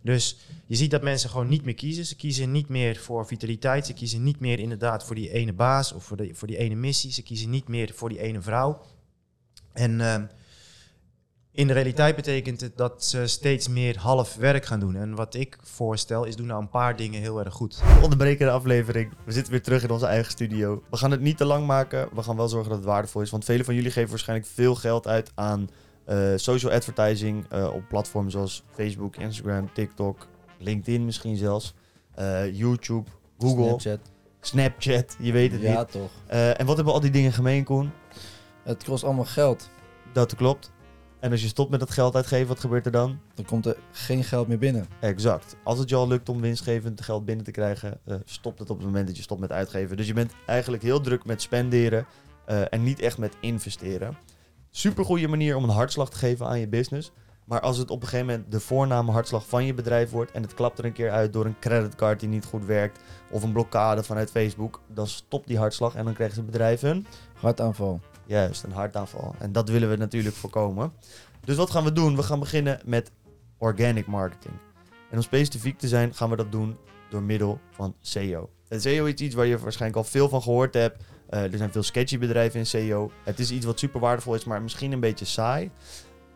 [0.03, 2.07] Dus je ziet dat mensen gewoon niet meer kiezen.
[2.07, 3.87] Ze kiezen niet meer voor vitaliteit.
[3.87, 6.75] Ze kiezen niet meer inderdaad voor die ene baas of voor, de, voor die ene
[6.75, 7.13] missie.
[7.13, 8.83] Ze kiezen niet meer voor die ene vrouw.
[9.73, 10.25] En ehm,
[11.61, 14.97] in de realiteit betekent het dat ze steeds meer half werk gaan doen.
[14.97, 17.81] En wat ik voorstel is doe nou een paar dingen heel erg goed.
[17.97, 19.13] We onderbreken de aflevering.
[19.25, 20.83] We zitten weer terug in onze eigen studio.
[20.91, 22.09] We gaan het niet te lang maken.
[22.15, 23.31] We gaan wel zorgen dat het waardevol is.
[23.31, 25.69] Want velen van jullie geven waarschijnlijk veel geld uit aan
[26.05, 30.27] eh, social advertising eh, op platformen zoals Facebook, Instagram, TikTok,
[30.59, 31.75] LinkedIn misschien zelfs,
[32.15, 34.01] eh, YouTube, Google, Snapchat.
[34.41, 35.17] Snapchat.
[35.19, 35.91] je weet het Ja, niet.
[35.91, 36.11] toch.
[36.27, 37.91] Eh, en wat hebben al die dingen gemeen, Koen?
[38.63, 39.71] Het kost allemaal geld.
[40.13, 40.71] Dat klopt.
[41.21, 43.19] En als je stopt met dat geld uitgeven, wat gebeurt er dan?
[43.35, 44.87] Dan komt er geen geld meer binnen.
[45.01, 45.57] Exact.
[45.65, 48.77] Als het je al lukt om winstgevend geld binnen te krijgen, eh, stopt het op
[48.77, 49.97] het moment dat je stopt met uitgeven.
[49.97, 52.07] Dus je bent eigenlijk heel druk met spenderen
[52.47, 54.17] eh, en niet echt met investeren.
[54.71, 57.13] Super goede manier om een hartslag te geven aan je business.
[57.45, 60.43] Maar als het op een gegeven moment de voorname hartslag van je bedrijf wordt en
[60.43, 63.01] het klapt er een keer uit door een creditcard die niet goed werkt
[63.31, 67.07] of een blokkade vanuit Facebook, dan stopt die hartslag en dan krijgt het bedrijf een
[67.35, 68.01] Hartaanval.
[68.31, 69.35] Juist, een hartaanval.
[69.39, 70.93] En dat willen we natuurlijk voorkomen.
[71.45, 72.17] Dus wat gaan we doen?
[72.17, 73.11] We gaan beginnen met
[73.59, 74.55] organic marketing.
[75.11, 76.77] En om specifiek te zijn, gaan we dat doen
[77.09, 78.51] door middel van SEO.
[78.69, 81.05] En SEO is iets waar je waarschijnlijk al veel van gehoord hebt.
[81.29, 83.11] Eh, er zijn veel sketchy bedrijven in SEO.
[83.25, 85.71] Het is iets wat super waardevol is, maar misschien een beetje saai.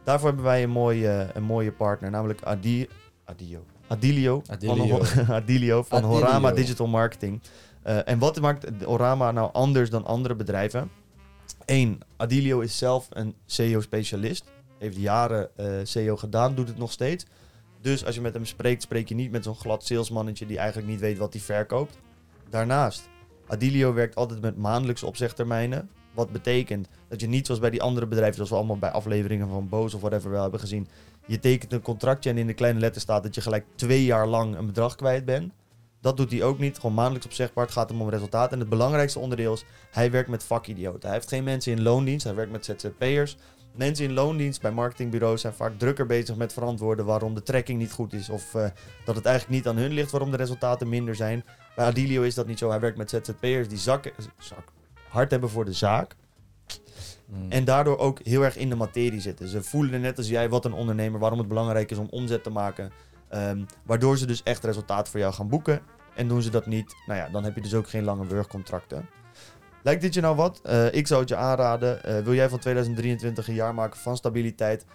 [0.05, 2.89] Daarvoor hebben wij een mooie, een mooie partner, namelijk Adi,
[3.25, 3.65] Adio.
[3.87, 4.43] Adilio.
[4.47, 5.03] Adilio.
[5.03, 6.15] Van, Adilio van Adilio.
[6.17, 7.43] Horama Digital Marketing.
[7.83, 10.91] Eh, en wat maakt Horama nou anders dan andere bedrijven?
[11.67, 14.45] Eén, Adilio is zelf een SEO-specialist.
[14.79, 17.25] Heeft jaren eh SEO gedaan, doet het nog steeds.
[17.81, 20.89] Dus als je met hem spreekt, spreek je niet met zo'n glad salesmannetje die eigenlijk
[20.89, 21.99] niet weet wat hij verkoopt.
[22.51, 23.09] Daarnaast,
[23.47, 25.91] Adilio werkt altijd met maandelijkse opzegtermijnen.
[26.15, 29.49] Wat betekent dat je niet zoals bij die andere bedrijven, zoals we allemaal bij afleveringen
[29.49, 30.89] van Boos of whatever wel hebben gezien.
[31.27, 34.27] Je tekent een contractje en in de kleine letter staat dat je gelijk twee jaar
[34.27, 35.53] lang een bedrag kwijt bent.
[36.05, 36.79] Dat doet hij ook niet.
[36.79, 37.65] Gewoon maandelijks opzegbaar.
[37.65, 38.53] Het gaat hem om resultaat.
[38.53, 41.03] En het belangrijkste onderdeel is, hij werkt met vakidioten.
[41.03, 42.25] Hij heeft geen mensen in loondienst.
[42.25, 43.37] Hij werkt met ZZP'ers.
[43.77, 47.93] Mensen in loondienst bij marketingbureaus zijn vaak drukker bezig met verantwoorden waarom de tracking niet
[47.93, 48.29] goed is.
[48.29, 48.67] Of eh,
[49.05, 51.45] dat het eigenlijk niet aan hun ligt waarom de resultaten minder zijn.
[51.77, 52.71] Bij Adilio is dat niet zo.
[52.71, 54.73] Hij werkt met ZZP'ers die zakken, zak,
[55.09, 56.17] hard hebben voor de zaak.
[57.27, 57.51] Mm.
[57.51, 59.49] En daardoor ook heel erg in de materie zitten.
[59.49, 62.51] Ze voelen net als jij wat een ondernemer, waarom het belangrijk is om omzet te
[62.51, 62.93] maken.
[63.35, 65.81] Ehm, waardoor ze dus echt resultaat voor jou gaan boeken.
[66.15, 69.09] En doen ze dat niet, nou ja, dan heb je dus ook geen lange wurgcontracten.
[69.83, 70.61] Lijkt dit je nou wat?
[70.63, 72.05] Eh, ik zou het je aanraden.
[72.05, 74.87] Eh, wil jij van 2023 een jaar maken van stabiliteit?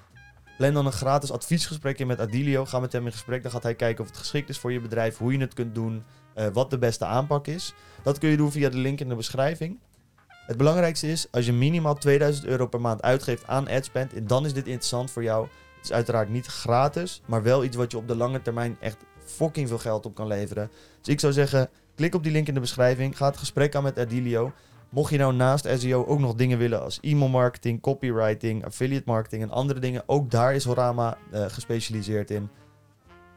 [0.57, 2.65] Plan dan een gratis adviesgesprek in met Adilio.
[2.65, 3.43] Ga met hem in gesprek.
[3.43, 5.17] Dan gaat hij kijken of het geschikt is voor je bedrijf.
[5.17, 6.03] Hoe je het kunt doen.
[6.33, 7.73] eh, wat de beste aanpak is.
[8.03, 9.79] Dat kun je doen via de link in de beschrijving.
[10.27, 14.45] Het belangrijkste is, als je minimaal 2000 euro per maand uitgeeft aan adspend, en dan
[14.45, 15.47] is dit interessant voor jou.
[15.79, 18.97] Het is uiteraard niet gratis, maar wel iets wat je op de lange termijn echt
[19.23, 20.71] fucking veel geld op kan leveren.
[21.01, 23.83] Dus ik zou zeggen, klik op die link in de beschrijving, ga het gesprek aan
[23.83, 24.51] met Adilio.
[24.89, 29.43] Mocht je nou naast SEO ook nog dingen willen als e-mail marketing, copywriting, affiliate marketing
[29.43, 32.49] en andere dingen, ook daar is Horama eh, gespecialiseerd in.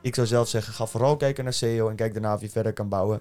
[0.03, 2.73] Ik zou zelf zeggen, ga vooral kijken naar SEO en kijk daarna of je verder
[2.73, 3.21] kan bouwen.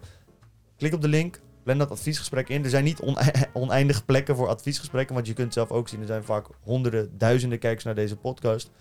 [0.78, 2.64] Klik op de link, plan dat adviesgesprek in.
[2.64, 6.08] Er zijn niet one- oneindig plekken voor adviesgesprekken, want je kunt zelf ook zien, er
[6.08, 8.72] zijn vaak honderden, duizenden kijkers naar deze podcast.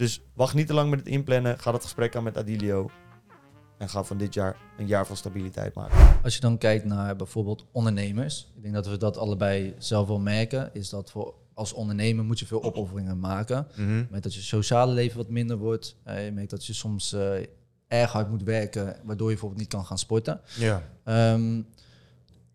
[0.00, 2.90] Dus wacht niet te lang met het inplannen, ga dat gesprek aan met Adilio
[3.78, 6.22] en ga van dit jaar een jaar van stabiliteit maken.
[6.22, 10.18] Als je dan kijkt naar bijvoorbeeld ondernemers, ik denk dat we dat allebei zelf wel
[10.18, 13.66] merken, is dat voor als ondernemer moet je veel opofferingen maken.
[13.76, 14.04] Mhm.
[14.10, 15.96] Met dat je sociale leven wat minder wordt.
[16.02, 17.46] Eh, je merkt dat je soms eh,
[17.88, 20.40] erg hard moet werken, waardoor je bijvoorbeeld niet kan gaan sporten.
[20.58, 20.82] Ja.
[21.04, 21.62] Ehm,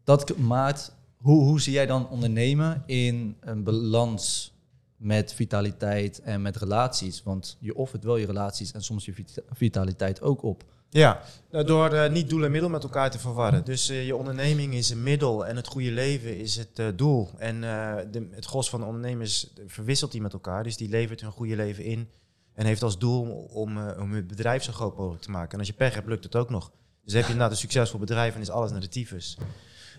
[0.04, 4.55] dat maakt, hoe, hoe zie jij dan ondernemen in een balans
[4.98, 7.24] met vitaliteit en met relaties.
[7.24, 10.64] Want je offert wel je relaties en soms je vita- vitaliteit ook op.
[10.90, 13.66] Ja, nou, door eh, niet doel en middel met elkaar te verwarren.
[13.66, 17.30] Dus eh, je onderneming is een middel en het goede leven is het eh, doel.
[17.38, 20.64] En de, het gros van de ondernemers verwisselt die met elkaar.
[20.64, 22.10] Dus die levert hun goede leven in
[22.54, 25.52] en heeft als doel om, om het bedrijf zo groot mogelijk te maken.
[25.52, 26.72] En als je pech hebt, lukt het ook nog.
[27.04, 29.38] Dus heb je inderdaad een succesvol bedrijf en is alles naar de tyfus.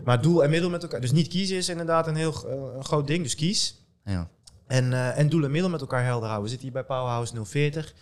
[0.04, 1.00] Maar doel en middel met elkaar.
[1.00, 3.22] Dus niet kiezen is inderdaad een heel een groot ding.
[3.22, 3.80] Dus kies.
[4.04, 4.30] Ja.
[4.66, 6.42] En, eh, en doel en middel met elkaar helder houden.
[6.42, 7.94] We zitten hier bij Powerhouse 040.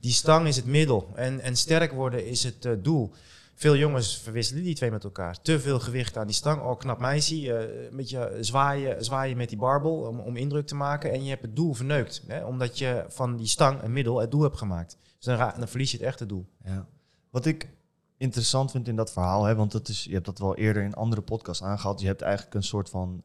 [0.00, 1.10] Die stang is het middel.
[1.14, 3.12] En, en sterk worden is het eh, doel.
[3.54, 5.40] Veel jongens verwisselen die twee met elkaar.
[5.40, 6.62] Te veel gewicht aan die stang.
[6.62, 7.56] Oh, knap meisje.
[7.56, 11.12] eh, een beetje zwaaien, zwaaien met die barbel om, om indruk te maken.
[11.12, 12.22] En je hebt het doel verneukt.
[12.26, 12.44] Hè?
[12.44, 14.96] Omdat je van die stang een middel het doel hebt gemaakt.
[15.18, 16.46] Dus dan, dan verlies je het echte doel.
[16.64, 16.86] Ja.
[17.30, 17.68] Wat ik
[18.16, 20.94] interessant vind in dat verhaal, hè, want dat is, je hebt dat wel eerder in
[20.94, 22.00] andere podcasts aangehaald.
[22.00, 23.20] Je hebt eigenlijk een soort van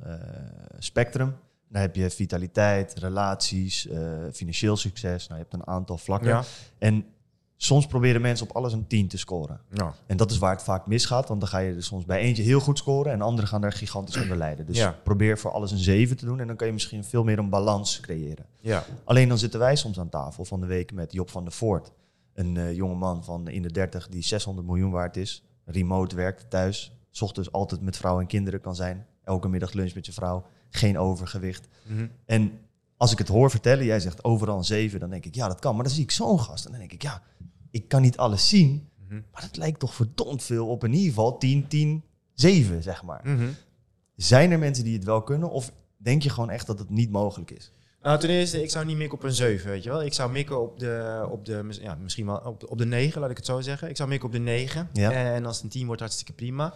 [0.79, 1.35] spectrum.
[1.69, 3.99] Dan heb je vitaliteit, relaties, eh,
[4.33, 5.27] financieel succes.
[5.27, 6.27] Nou, je hebt een aantal vlakken.
[6.29, 6.43] Ja.
[6.77, 7.05] En
[7.55, 9.61] soms proberen mensen op alles een 10 te scoren.
[9.73, 9.93] Ja.
[10.05, 12.43] En dat is waar het vaak misgaat, want dan ga je er soms bij eentje
[12.43, 14.65] heel goed scoren en anderen gaan daar gigantisch onder lijden.
[14.65, 14.95] Dus Ja.
[15.03, 17.49] probeer voor alles een 7 te doen en dan kan je misschien veel meer een
[17.49, 18.45] balans creëren.
[18.59, 18.83] Ja.
[19.03, 21.91] Alleen dan zitten wij soms aan tafel van de week met Job van der Voort.
[22.33, 25.43] Een eh jonge man van in de 30 die 600 miljoen waard is.
[25.65, 26.91] Remote werkt thuis.
[27.11, 29.05] 's ochtends altijd met vrouw en kinderen kan zijn.
[29.23, 30.45] Elke middag lunch met je vrouw.
[30.77, 31.67] Geen overgewicht.
[31.83, 32.07] Mhm.
[32.25, 32.59] En
[32.97, 35.59] als ik het hoor vertellen, jij zegt overal een 7, dan denk ik ja, dat
[35.59, 35.75] kan.
[35.75, 37.21] Maar dan zie ik zo'n gast en dan denk ik ja,
[37.71, 38.89] ik kan niet alles zien.
[39.07, 39.21] Mhm.
[39.31, 43.21] Maar het lijkt toch verdomd veel op in ieder geval 10, 10, 7, zeg maar.
[43.23, 43.47] Mhm.
[44.15, 45.49] Zijn er mensen die het wel kunnen?
[45.49, 47.71] Of denk je gewoon echt dat het niet mogelijk is?
[48.01, 50.03] Nou, ten eerste, ik zou niet mikken op een 7, weet je wel.
[50.03, 53.21] Ik zou mikken op de, op de ja, misschien wel op de, op de 9,
[53.21, 53.89] laat ik het zo zeggen.
[53.89, 54.89] Ik zou mikken op de 9.
[54.93, 55.11] Ja.
[55.11, 56.73] En als het een 10 wordt, hartstikke prima.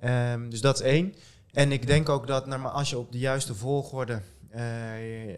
[0.00, 1.14] Ehm, dus dat is één.
[1.52, 5.32] En ik denk ook dat nou, als je op de juiste volgorde, eh,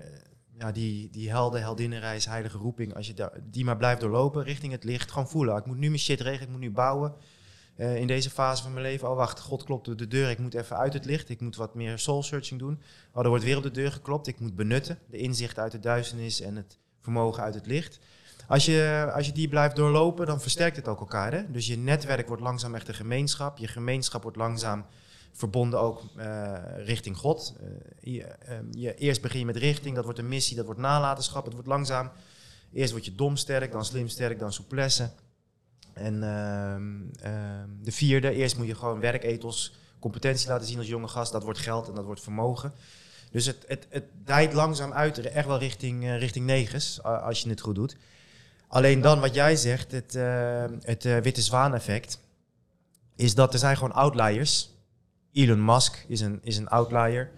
[0.59, 4.85] ja, die, die helden, heldinnenreis, heilige roeping, als je die maar blijft doorlopen richting het
[4.85, 5.57] licht, gewoon voelen.
[5.57, 7.15] Ik moet nu mijn shit regelen, ik moet nu bouwen.
[7.77, 10.39] Eh, in deze fase van mijn leven, oh wacht, God klopt op de deur, ik
[10.39, 12.81] moet even uit het licht, ik moet wat meer soul searching doen.
[13.13, 15.81] Oh, er wordt weer op de deur geklopt, ik moet benutten, de inzicht uit de
[15.81, 17.99] duisternis en het vermogen uit het licht.
[18.49, 21.33] Als je, als je die blijft doorlopen, dan versterkt het ook elkaar.
[21.33, 21.51] Hè?
[21.51, 23.59] Dus je netwerk wordt langzaam echt een gemeenschap.
[23.59, 24.87] Je gemeenschap wordt langzaam
[25.35, 27.55] verbonden ook eh, richting God.
[27.61, 30.81] Eh, je, eh, je, eerst begin je met richting, dat wordt een missie, dat wordt
[30.81, 31.45] nalatenschap.
[31.45, 32.11] Het wordt langzaam.
[32.73, 35.11] Eerst word je dom sterk, dan slim sterk, dan souplesse.
[35.93, 41.09] En ehm, ehm, de vierde, eerst moet je gewoon werkethos, competentie laten zien als jonge
[41.09, 41.33] gast.
[41.33, 42.73] Dat wordt geld en dat wordt vermogen.
[43.31, 43.87] Dus het, het,
[44.25, 47.97] het langzaam uit, echt wel richting, eh, richting negens, als je het goed doet.
[48.69, 50.13] Alleen dan wat jij zegt, het,
[50.83, 52.19] het witte zwaan effect,
[53.17, 54.74] is dat er zijn gewoon outliers.
[55.35, 57.31] Elon Musk is een, is een outlier.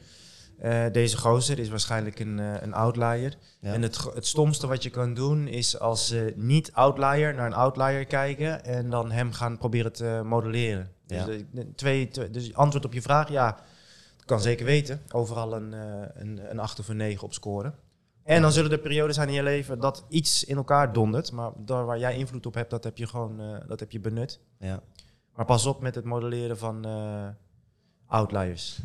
[0.59, 3.37] Eh, deze gozer is waarschijnlijk een, eh, een outlier.
[3.61, 3.73] Ja.
[3.73, 8.05] En het, het stomste wat je kan doen is als eh, niet-outlier naar een outlier
[8.07, 10.91] kijken en dan hem gaan proberen te modelleren.
[11.07, 11.25] Ja.
[11.25, 13.59] Dus, de- twee, twee- dus antwoord op je vraag, ja,
[14.25, 15.03] kan zeker weten.
[15.13, 17.75] Overal een, eh, een, een 8 of een 9 op scoren.
[18.23, 21.33] En dan zullen er perioden zijn in je leven dat iets in elkaar dondert.
[21.33, 24.41] Maar daar waar jij invloed op hebt, dat heb je gewoon dat heb je benut.
[24.59, 24.81] Ja.
[25.35, 26.85] Maar pas op met het modelleren van
[28.07, 28.79] outliers.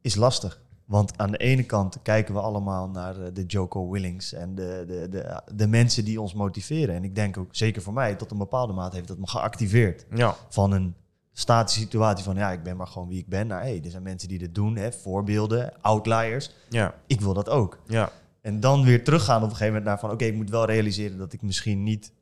[0.00, 0.62] is lastig.
[0.84, 4.84] Want aan de ene kant kijken we allemaal naar eh, de Joko Willings en de,
[4.86, 6.94] de, de, de mensen die ons motiveren.
[6.94, 10.06] En ik denk ook, zeker voor mij, tot een bepaalde mate heeft dat me geactiveerd.
[10.14, 10.36] Ja.
[10.48, 10.94] Van een
[11.32, 13.46] statische situatie van, ja, ik ben maar gewoon wie ik ben.
[13.46, 16.50] Naar, hey, er zijn mensen die dit doen, hè, voorbeelden, outliers.
[16.68, 16.94] Ja.
[17.06, 17.78] Ik wil dat ook.
[17.86, 18.10] Ja.
[18.40, 21.18] En dan weer teruggaan op een gegeven moment naar van, oké, ik moet wel realiseren
[21.18, 22.12] dat ik misschien niet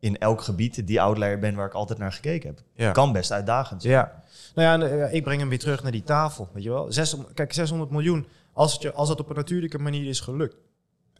[0.00, 2.62] in elk gebied die outlier ben waar ik altijd naar gekeken heb.
[2.74, 2.92] Ja.
[2.92, 3.94] Kan best uitdagend zijn.
[3.94, 4.22] Ja.
[4.54, 6.48] Nou ja, eh, ik breng hem weer terug naar die tafel.
[6.52, 6.92] Weet je wel?
[6.92, 8.26] 600, kijk, 600 miljoen.
[8.52, 10.56] Als het, je, als het op een natuurlijke manier is gelukt.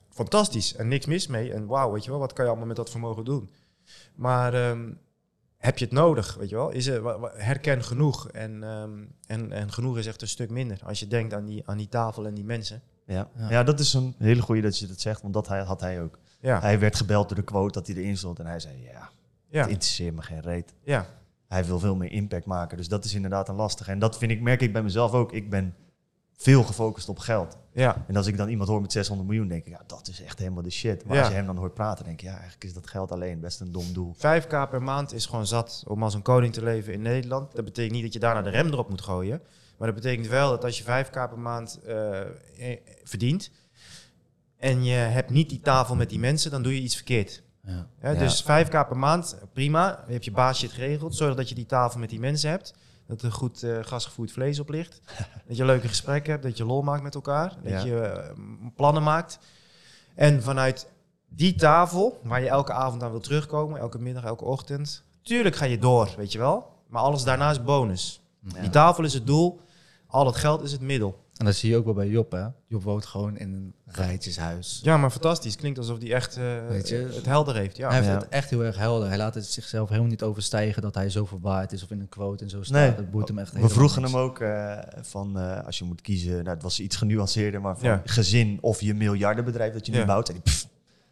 [0.08, 0.76] Fantastisch.
[0.76, 1.52] En niks mis mee.
[1.52, 3.50] En wauw, weet je wel, wat kan je allemaal met dat vermogen doen?
[4.14, 4.92] Maar ehm,
[5.56, 6.34] heb je het nodig?
[6.34, 6.70] Weet je wel?
[6.70, 8.28] Is er, herken genoeg.
[8.28, 8.90] En, ehm,
[9.26, 10.80] en, en genoeg is echt een stuk minder.
[10.84, 12.82] Als je denkt aan die, aan die tafel en die mensen.
[13.06, 13.28] Ja.
[13.36, 13.50] Ja.
[13.50, 13.62] Ja.
[13.62, 16.18] dat is een hele goede dat je dat zegt, want dat had hij ook.
[16.40, 16.60] Ja.
[16.60, 19.10] Hij werd gebeld door de quote dat hij erin stond en hij zei, ja,
[19.48, 19.60] Ja.
[19.60, 20.74] het interesseert me geen reet.
[20.82, 21.06] Ja.
[21.50, 23.90] Hij wil veel meer impact maken, dus dat is inderdaad een lastige.
[23.90, 25.32] En dat vind ik, merk ik bij mezelf ook.
[25.32, 25.74] Ik ben
[26.36, 27.56] veel gefocust op geld.
[27.72, 28.04] Ja.
[28.06, 30.38] En als ik dan iemand hoor met 600 miljoen, denk ik, ja, dat is echt
[30.38, 31.04] helemaal de shit.
[31.04, 31.20] Maar Ja.
[31.20, 33.60] als je hem dan hoort praten, denk ik, ja, eigenlijk is dat geld alleen best
[33.60, 34.14] een dom doel.
[34.16, 37.54] 5k per maand is gewoon zat om als een koning te leven in Nederland.
[37.54, 39.40] Dat betekent niet dat je daarna de rem erop moet gooien.
[39.78, 42.26] Maar dat betekent wel dat als je 5k per maand eh, eh,
[43.04, 43.50] verdient
[44.56, 47.42] en je hebt niet die tafel met die mensen, dan doe je iets verkeerd.
[48.00, 48.14] Ja.
[48.14, 50.04] Dus 5k per maand, prima.
[50.06, 51.14] Je hebt je baas shit geregeld.
[51.16, 52.74] Zorg dat je die tafel met die mensen hebt.
[53.06, 55.00] Dat er goed eh, gasgevoerd vlees op ligt.
[55.48, 57.56] dat je leuke gesprekken hebt, dat je lol maakt met elkaar.
[57.62, 57.80] Dat Ja.
[57.84, 58.34] je eh,
[58.76, 59.38] plannen maakt.
[60.14, 60.88] En vanuit
[61.28, 65.02] die tafel, waar je elke avond aan wil terugkomen, elke middag, elke ochtend.
[65.22, 66.78] Tuurlijk ga je door, weet je wel.
[66.86, 68.20] Maar alles daarna is bonus.
[68.54, 68.60] Ja.
[68.60, 69.60] Die tafel is het doel,
[70.06, 71.19] al het geld is het middel.
[71.40, 72.44] En dat zie je ook wel bij Job, hè.
[72.66, 74.80] Job woont gewoon in een rijtjeshuis.
[74.82, 75.56] Ja, maar fantastisch.
[75.56, 76.96] Klinkt alsof hij echt eh, Weet je?
[77.14, 77.76] het helder heeft.
[77.76, 77.86] Ja.
[77.88, 78.14] hij heeft Ja.
[78.18, 79.08] het echt heel erg helder.
[79.08, 82.08] Hij laat het zichzelf helemaal niet overstijgen dat hij zoveel waard is of in een
[82.08, 82.80] quote en zo staat.
[82.80, 82.94] Nee.
[82.94, 84.12] Dat boeit hem echt We vroegen niks.
[84.12, 87.78] hem ook eh, van eh, als je moet kiezen, nou, het was iets genuanceerder, maar
[87.78, 88.02] van Ja.
[88.04, 90.04] gezin of je miljardenbedrijf dat je nu Ja.
[90.04, 90.42] bouwt.
[90.42, 90.66] Pff,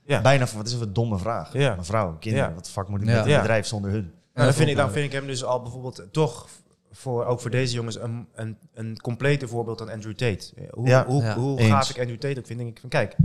[0.05, 0.21] Ja.
[0.21, 1.53] Bijna van, wat is dat een domme vraag.
[1.53, 1.71] Ja.
[1.73, 2.55] Mijn vrouw, kinderen, Ja.
[2.55, 3.15] wat de fuck moet ik Ja.
[3.25, 4.01] met een bedrijf zonder hun?
[4.03, 6.49] Nou, Ja, dan, vind ik, dan vind ik hem dus al bijvoorbeeld toch
[6.93, 10.47] voor, ook voor deze jongens een, een, een complete voorbeeld aan Andrew Tate.
[10.57, 11.07] Eh, Hoe, Ja.
[11.07, 11.35] hoe, Ja.
[11.39, 13.17] hoe gaaf ik Andrew Tate ook vind, denk ik van kijk,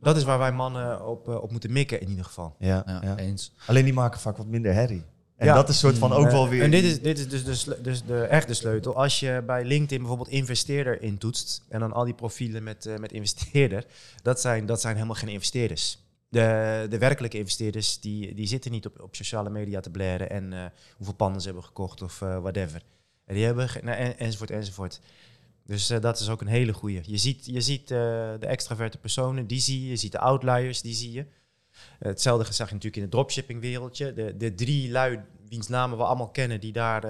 [0.00, 2.54] dat is waar wij mannen op, eh, op moeten mikken in ieder geval.
[2.58, 3.16] Ja, Ja, ja.
[3.16, 3.52] eens.
[3.66, 5.02] Alleen die maken vaak wat minder herrie.
[5.36, 5.54] En Ja.
[5.54, 6.62] dat is soort van ook wel weer...
[6.62, 8.94] En dit is, dit is dus, de, sle- dus de echte sleutel.
[8.96, 13.12] Als je bij LinkedIn bijvoorbeeld investeerder intoetst en dan al die profielen met, eh, met
[13.12, 13.84] investeerder,
[14.22, 15.98] dat zijn, dat zijn helemaal geen investeerders.
[16.30, 20.52] De, de werkelijke investeerders die, die zitten niet op, op sociale media te blaren en
[20.52, 20.64] eh,
[20.96, 22.82] hoeveel panden ze hebben gekocht of eh, whatever.
[23.24, 25.00] En die hebben nou, en, enzovoort enzovoort.
[25.64, 27.00] Dus eh, dat is ook een hele goeie.
[27.04, 29.88] Je ziet, je ziet de extraverte personen, die zie je.
[29.88, 31.26] Je ziet de outliers, die zie je.
[31.98, 34.12] Hetzelfde zag je natuurlijk in het dropshipping wereldje.
[34.12, 37.02] De, de drie lui wiens namen we allemaal kennen, die daar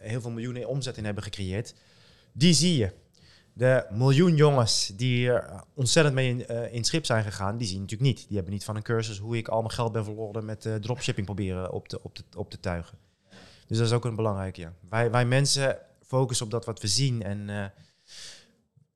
[0.00, 1.74] heel veel miljoenen omzet in hebben gecreëerd.
[2.32, 2.92] Die zie je.
[3.54, 7.76] De miljoen jongens die er ontzettend mee in, eh, in schip zijn gegaan, die zie
[7.76, 8.26] je natuurlijk niet.
[8.26, 10.74] Die hebben niet van een cursus hoe ik al mijn geld ben verloren met eh,
[10.74, 12.98] dropshipping proberen op te, op, te, op te tuigen.
[13.66, 14.72] Dus dat is ook een belangrijke, ja.
[14.88, 17.64] Wij, wij mensen focussen op dat wat we zien en eh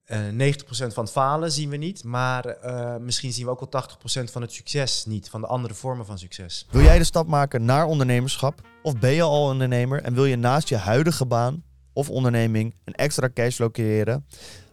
[0.05, 2.57] eh 90% van het falen zien we niet, maar
[3.01, 6.19] misschien zien we ook wel 80% van het succes niet, van de andere vormen van
[6.19, 6.66] succes.
[6.71, 8.61] Wil jij de stap maken naar ondernemerschap?
[8.83, 11.62] Of ben je al ondernemer en wil je naast je huidige baan
[11.96, 14.26] of onderneming een extra cashflow creëren?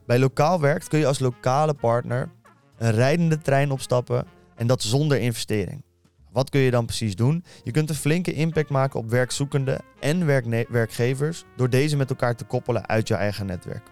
[0.06, 2.30] Bij Lokaal Werkt kun je als lokale partner
[2.78, 5.84] een rijdende trein opstappen en dat zonder investering.
[6.32, 7.44] Wat kun je dan precies doen?
[7.64, 10.26] Je kunt een flinke impact maken op werkzoekenden en
[10.70, 13.84] werkgevers door deze met elkaar te koppelen uit je eigen netwerk.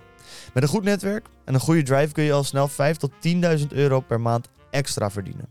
[0.53, 3.11] Met een goed netwerk en een goede drive kun je al snel 5 tot
[3.59, 5.49] 10.000 euro per maand extra verdienen.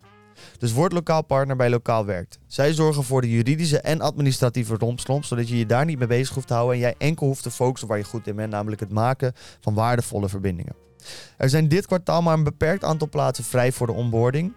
[0.59, 2.39] Dus word lokaal partner bij Lokaal Werkt.
[2.47, 6.35] Zij zorgen voor de juridische en administratieve rompslomp, zodat je je daar niet mee bezig
[6.35, 8.81] hoeft te houden en jij enkel hoeft te focussen waar je goed in bent, namelijk
[8.81, 10.75] het maken van waardevolle verbindingen.
[11.37, 14.53] Er zijn dit kwartaal maar een beperkt aantal plaatsen vrij voor de onboarding.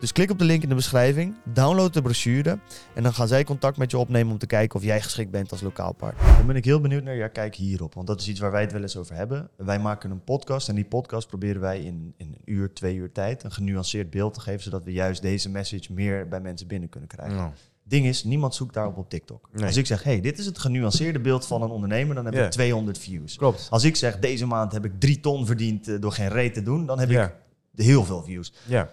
[0.00, 2.58] Dus klik op de link in de beschrijving, download de brochure
[2.94, 5.50] en dan gaan zij contact met je opnemen om te kijken of jij geschikt bent
[5.50, 6.36] als lokaal partner.
[6.36, 7.94] Dan ben ik heel benieuwd naar jouw kijk hierop.
[7.94, 9.48] Want dat is iets waar wij het wel eens over hebben.
[9.56, 13.12] Wij maken een podcast en die podcast proberen wij in, in een uur, twee uur
[13.12, 14.62] tijd een genuanceerd beeld te geven.
[14.62, 17.52] Zodat we juist deze message meer bij mensen binnen kunnen krijgen.
[17.82, 19.48] Ding is, niemand zoekt daarop op TikTok.
[19.52, 19.66] Nee.
[19.66, 22.44] Als ik zeg, hey, dit is het genuanceerde beeld van een ondernemer, dan heb Ja.
[22.44, 23.36] ik 200 views.
[23.36, 23.66] Klopt.
[23.70, 26.62] Als ik zeg, deze maand heb ik drie ton verdiend eh, door geen reet te
[26.62, 27.34] doen, dan heb ik
[27.74, 28.52] heel veel views.
[28.66, 28.88] Ja.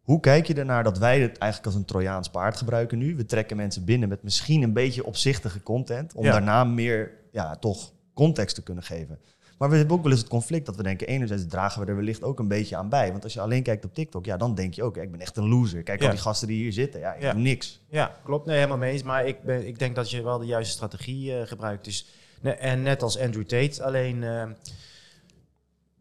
[0.00, 3.16] Hoe kijk je ernaar dat wij het eigenlijk als een Trojaans paard gebruiken nu?
[3.16, 6.32] We trekken mensen binnen met misschien een beetje opzichtige content, om Ja.
[6.32, 9.18] daarna meer, ja, toch context te kunnen geven.
[9.58, 11.96] Maar we hebben ook wel eens het conflict dat we denken, enerzijds dragen we er
[11.96, 13.10] wellicht ook een beetje aan bij.
[13.10, 15.36] Want als je alleen kijkt op TikTok, ja, dan denk je ook, ik ben echt
[15.36, 15.82] een loser.
[15.82, 16.06] Kijk, Ja.
[16.06, 17.26] al die gasten die hier zitten, ja, ik Ja.
[17.26, 17.80] heb niks.
[17.88, 18.46] Ja, klopt.
[18.46, 19.02] Nee, helemaal mee eens.
[19.02, 21.84] Maar ik, ben, ik denk dat je wel de juiste strategie eh, gebruikt.
[21.84, 22.06] Dus,
[22.40, 24.48] ne- en net als Andrew Tate, alleen eh,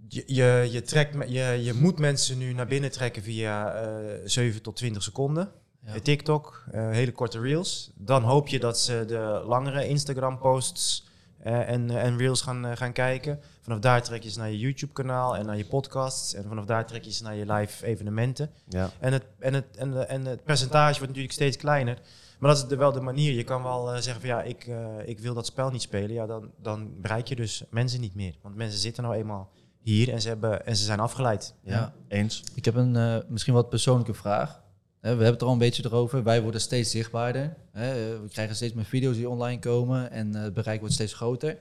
[0.09, 3.87] je, je, je, trekt, je, je moet mensen nu naar binnen trekken via eh
[4.25, 5.51] 7 tot 20 seconden.
[5.85, 5.93] Ja.
[5.93, 7.91] Eh, TikTok, eh, hele korte reels.
[7.95, 11.07] Dan hoop je dat ze de langere Instagram-posts
[11.43, 13.39] en, en reels gaan, gaan kijken.
[13.61, 16.33] Vanaf daar trek je ze naar je YouTube-kanaal en naar je podcasts.
[16.33, 18.51] En vanaf daar trek je ze naar je live evenementen.
[18.67, 18.89] Ja.
[18.99, 21.99] En het, en, het, en, en het percentage wordt natuurlijk steeds kleiner.
[22.39, 23.33] Maar dat is de, wel de manier.
[23.33, 24.69] Je kan wel zeggen van ja, ik,
[25.05, 26.13] ik wil dat spel niet spelen.
[26.13, 28.35] Ja, dan, dan bereik je dus mensen niet meer.
[28.41, 29.49] Want mensen zitten nou eenmaal
[29.89, 31.53] hier en ze, hebben, en ze zijn afgeleid.
[31.63, 31.93] Ja, Ja.
[32.07, 32.43] eens.
[32.55, 34.61] Ik heb een misschien misschien wat persoonlijke vraag.
[34.99, 36.23] Hè, we hebben het er al een beetje erover.
[36.23, 37.55] Wij worden steeds zichtbaarder.
[37.71, 40.93] Hè, eh, we krijgen steeds meer video's die online komen en eh, het bereik wordt
[40.93, 41.57] steeds groter.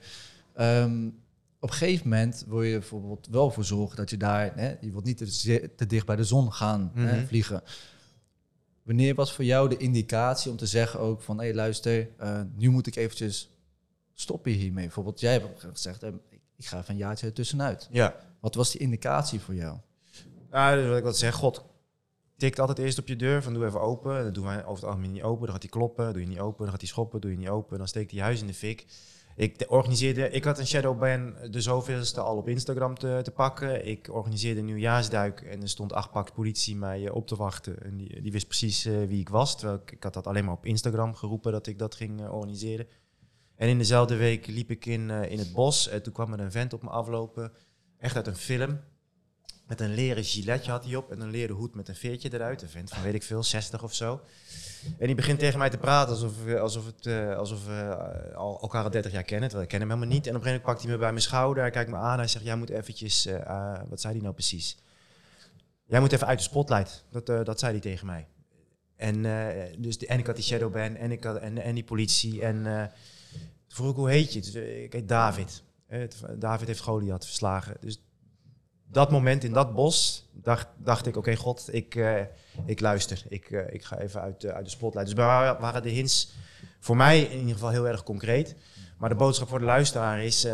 [0.55, 1.07] Ehm,
[1.61, 4.91] op een gegeven moment wil je bijvoorbeeld wel voor zorgen dat je daar, hè, je
[4.91, 7.27] wilt niet te, te dicht bij de zon gaan hè, Mhm.
[7.27, 7.62] vliegen.
[8.83, 12.41] Wanneer was voor jou de indicatie om te zeggen ook van, hé hey, luister, eh,
[12.57, 13.51] nu moet ik eventjes
[14.14, 14.85] stoppen hiermee.
[14.85, 16.11] Bijvoorbeeld, jij hebt gezegd, eh,
[16.59, 17.88] ik- ga even een jaartje ertussenuit.
[17.90, 18.14] Ja.
[18.40, 19.77] Wat was die indicatie voor jou?
[20.51, 21.64] Nou, dus wat ik wil zeggen, God
[22.37, 24.25] tikt altijd eerst op je deur van doe even open.
[24.25, 25.42] Dat doen wij over het algemeen niet open.
[25.42, 26.59] Dan gaat hij kloppen, doe je niet open.
[26.62, 27.79] Dan gaat hij schoppen, doe je niet open.
[27.79, 28.87] Dan steekt hij huis in de fik.
[29.37, 33.87] Ik de- organiseerde, ik had een shadowban de zoveelste al op Instagram te, te pakken.
[33.87, 37.83] Ik organiseerde een nieuwjaarsduik en er stond acht pak politie mij eh, op te wachten.
[37.83, 39.59] En die, die wist precies eh, wie ik was.
[39.59, 42.33] Terwijl ik, ik had dat alleen maar op Instagram geroepen dat ik dat ging eh,
[42.33, 42.87] organiseren.
[43.59, 45.88] En in dezelfde week liep ik in, eh, in het bos.
[45.88, 47.53] En toen kwam er een vent op me aflopen.
[47.99, 48.81] Echt uit een film.
[49.66, 51.11] Met een leren giletje had hij op.
[51.12, 52.62] En een leren hoed met een veertje eruit.
[52.62, 54.21] Een vent van weet ik veel, 60 of zo.
[54.99, 58.33] En die begint tegen mij te praten alsof, we- alsof, het, eh, alsof we eh,
[58.35, 59.49] elkaar al 30 jaar kennen.
[59.49, 60.27] Terwijl ik ken hem helemaal niet.
[60.27, 61.62] En op een gegeven moment pakt hij me bij mijn schouder.
[61.62, 62.18] Hij kijkt me aan.
[62.18, 63.27] Hij zegt, jij moet eventjes...
[63.27, 64.77] eh, eh, wat zei hij nou precies?
[65.87, 67.05] Jij moet even uit de spotlight.
[67.11, 68.27] Dat, eh, dat zei hij tegen mij.
[68.97, 72.42] En, eh, dus en ik had die shadowban en, ik had, en, en die politie.
[72.42, 72.87] En eh,
[73.79, 74.41] vroeg hoe heet je?
[74.41, 75.62] Dus, eh, ik heet David.
[75.87, 77.77] Eh, het- David heeft Goliath verslagen.
[77.81, 78.03] Dus
[78.91, 82.21] dat moment in dat bos dacht, dacht ik, oké God, ik, eh,
[82.67, 83.23] ik luister.
[83.29, 85.07] Ik, ik ga even uit, de- uit de spotlight.
[85.07, 86.33] Dus waren, waren de hints
[86.81, 88.55] voor mij in ieder geval heel erg concreet.
[88.99, 90.47] Maar de boodschap voor de luisteraar is,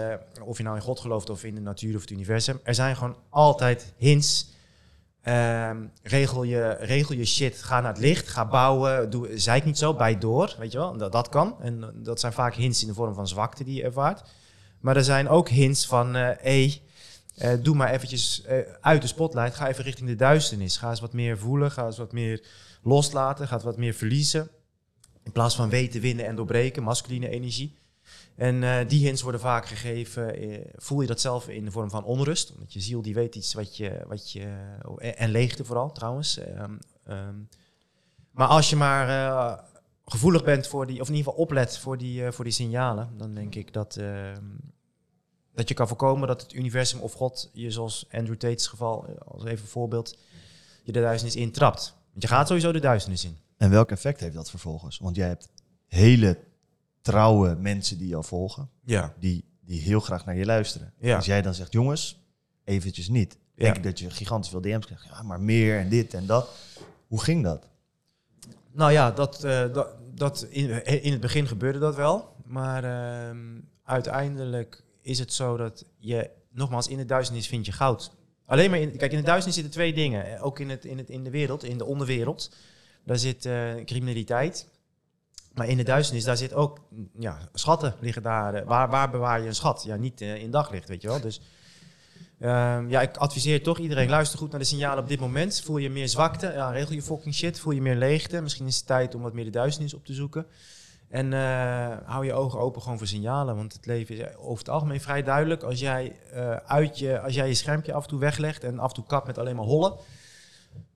[0.42, 2.96] of je nou in God gelooft of in de natuur of het universum, er zijn
[2.96, 4.52] gewoon altijd hints.
[5.24, 9.78] Ehm, regel, je, regel je shit, ga naar het licht, ga bouwen, doe, zeik niet
[9.78, 11.56] zo, bij door, weet je wel, dat, dat kan.
[11.60, 14.22] En eh, dat zijn vaak hints in de vorm van zwakte die je ervaart.
[14.80, 16.82] Maar er zijn ook hints van, eh hey,
[17.36, 18.46] eh, doe maar eventjes
[18.80, 20.76] uit de spotlight, ga even richting de duisternis.
[20.76, 22.46] Ga eens wat meer voelen, ga eens wat meer
[22.82, 24.48] loslaten, ga wat meer verliezen.
[25.22, 27.78] In plaats van weten, winnen en doorbreken, masculine energie.
[28.36, 30.36] En eh, die hints worden vaak gegeven.
[30.36, 32.52] eh, voel je dat zelf in de vorm van onrust?
[32.52, 34.04] Omdat je ziel die weet iets wat je.
[34.06, 36.38] Wat je en, en leegte vooral trouwens.
[36.38, 37.38] Ehm, ehm.
[38.30, 39.64] maar als je maar eh,
[40.04, 41.00] gevoelig bent voor die.
[41.00, 43.10] Of in ieder geval oplet voor die, eh, voor die signalen.
[43.16, 43.96] Dan denk ik dat.
[43.96, 44.44] ehm,
[45.54, 49.14] dat je kan voorkomen dat het universum of God je, zoals Andrew Tate's geval, eh,
[49.24, 50.16] als even voorbeeld,
[50.82, 51.94] je de duisternis intrapt.
[52.10, 53.36] Want je gaat sowieso de duisternis in.
[53.56, 54.98] En welk effect heeft dat vervolgens?
[54.98, 55.48] Want jij hebt
[55.86, 56.38] hele
[57.04, 59.14] trouwe mensen die jou volgen, Ja.
[59.18, 60.92] die, die heel graag naar je luisteren.
[60.98, 61.16] Ja.
[61.16, 62.24] Als jij dan zegt, jongens,
[62.64, 63.38] eventjes niet.
[63.54, 63.64] Ja.
[63.64, 65.04] Denk ik dat je gigantisch veel DM's krijgt.
[65.04, 66.50] Ja, maar meer en dit en dat.
[67.06, 67.68] Hoe ging dat?
[68.72, 72.36] Nou ja, dat, eh, dat, dat in, in het begin gebeurde dat wel.
[72.44, 78.12] Maar ehm, uiteindelijk is het zo dat je, nogmaals, in de duisternis vind je goud.
[78.46, 80.40] Alleen maar in, kijk, in de duisternis zitten twee dingen.
[80.40, 82.54] Ook in, het, in, het, in de wereld, in de onderwereld.
[83.04, 84.68] Daar zit eh, criminaliteit.
[85.54, 86.78] Maar in de duisternis, daar zit ook,
[87.18, 88.54] ja, schatten liggen daar.
[88.54, 89.82] Eh, Waar, waar bewaar je een schat?
[89.86, 91.20] Ja, niet eh, in daglicht, weet je wel.
[91.20, 91.40] Dus
[92.40, 95.60] ehm, ja, ik adviseer toch iedereen, luister goed naar de signalen op dit moment.
[95.64, 97.60] Voel je meer zwakte, ja, regel je fucking shit.
[97.60, 100.14] Voel je meer leegte, misschien is het tijd om wat meer de duisternis op te
[100.14, 100.46] zoeken.
[101.08, 103.56] En eh, hou je ogen open gewoon voor signalen.
[103.56, 105.62] Want het leven is over het algemeen vrij duidelijk.
[105.62, 106.16] Als jij,
[106.66, 109.26] uit je, als jij je schermpje af en toe weglegt en af en toe kapt
[109.26, 109.96] met alleen maar hollen,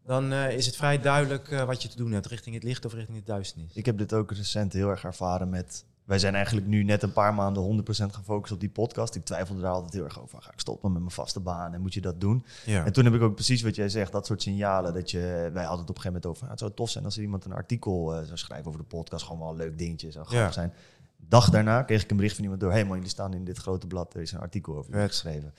[0.08, 2.84] dan eh, is het vrij duidelijk eh, wat je te doen hebt, richting het licht
[2.84, 3.72] of richting de duisternis.
[3.74, 5.84] Ik heb dit ook recent heel erg ervaren met...
[6.04, 9.14] Wij zijn eigenlijk nu net een paar maanden 100% gefocust op die podcast.
[9.14, 10.42] Ik twijfelde daar altijd heel erg over.
[10.42, 12.44] Ga ik stoppen met mijn vaste baan en moet je dat doen?
[12.66, 12.84] Ja.
[12.84, 14.94] En toen heb ik ook precies wat jij zegt, dat soort signalen.
[14.94, 17.04] Dat je, wij hadden het op een gegeven moment over, ah, het zou tof zijn
[17.04, 19.24] als er iemand een artikel eh, zou schrijven over de podcast.
[19.24, 20.50] Gewoon wel een leuk dingetje, zou Ja.
[20.50, 20.72] zijn.
[21.16, 23.58] Dag daarna kreeg ik een bericht van iemand door, hey man, jullie staan in dit
[23.58, 25.54] grote blad, er is een artikel over geschreven.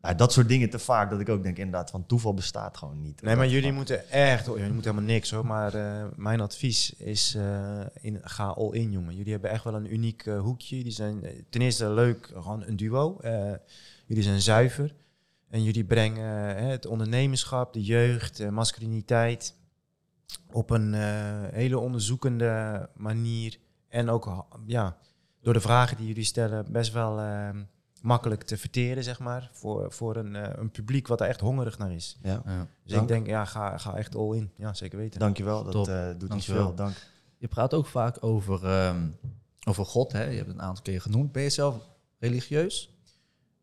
[0.00, 3.00] Nou, dat soort dingen te vaak, dat ik ook denk inderdaad, van toeval bestaat gewoon
[3.02, 3.22] niet.
[3.22, 6.94] Nee, maar jullie moeten echt, oh, jullie moeten helemaal niks hoor, maar eh, mijn advies
[6.94, 9.16] is, eh, in, ga all in jongen.
[9.16, 10.76] Jullie hebben echt wel een uniek eh, hoekje.
[10.76, 13.18] Jullie zijn ten eerste leuk, gewoon een duo.
[14.06, 14.94] Jullie zijn zuiver
[15.48, 19.54] en jullie brengen het ondernemerschap, de jeugd, masculiniteit
[20.52, 20.94] op een
[21.52, 23.58] hele onderzoekende manier.
[23.88, 24.96] En ook ja,
[25.42, 27.20] door de vragen die jullie stellen best wel
[28.02, 31.78] makkelijk te verteren, zeg maar, voor, voor een, eh, een publiek wat er echt hongerig
[31.78, 32.16] naar is.
[32.22, 32.66] Ja, Ja.
[32.82, 33.02] Dus Dank.
[33.02, 34.50] ik denk, ja, ga, ga echt all in.
[34.56, 35.20] Ja, zeker weten.
[35.20, 35.88] dankjewel, dat Top.
[35.88, 36.66] eh, doet ons Dankjewel.
[36.66, 36.74] veel.
[36.74, 36.94] Dank.
[37.38, 39.06] Je praat ook vaak over, ehm,
[39.68, 40.12] over God.
[40.12, 40.22] Hè?
[40.24, 41.32] Je hebt het een aantal keer genoemd.
[41.32, 41.76] Ben je zelf
[42.18, 42.92] religieus?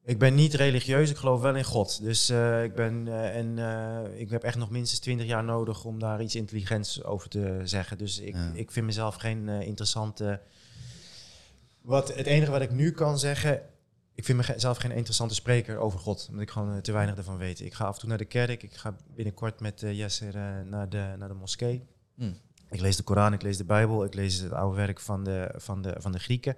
[0.04, 2.02] Ik ben niet religieus, ik geloof wel in God.
[2.02, 5.86] Dus eh, ik, ben, eh, en, eh, ik heb echt nog minstens twintig jaar nodig
[5.86, 7.98] om daar iets intelligents over te zeggen.
[7.98, 8.52] Dus ik, Ja.
[8.54, 10.42] ik vind mezelf geen eh, interessante...
[11.82, 13.62] Wat, het enige wat ik nu kan zeggen...
[14.16, 16.26] Ik vind mezelf geen interessante spreker over God.
[16.30, 17.60] Omdat ik gewoon eh, te weinig ervan weet.
[17.60, 18.64] Ik ga af en toe naar de kerk.
[18.64, 20.08] Ik ga binnenkort met eh,
[20.64, 21.86] naar, de, naar de moskee.
[22.16, 22.34] Hm.
[22.70, 24.04] Ik lees de Koran, ik lees de Bijbel.
[24.04, 26.56] Ik lees het oude werk van de, van de, van de Grieken.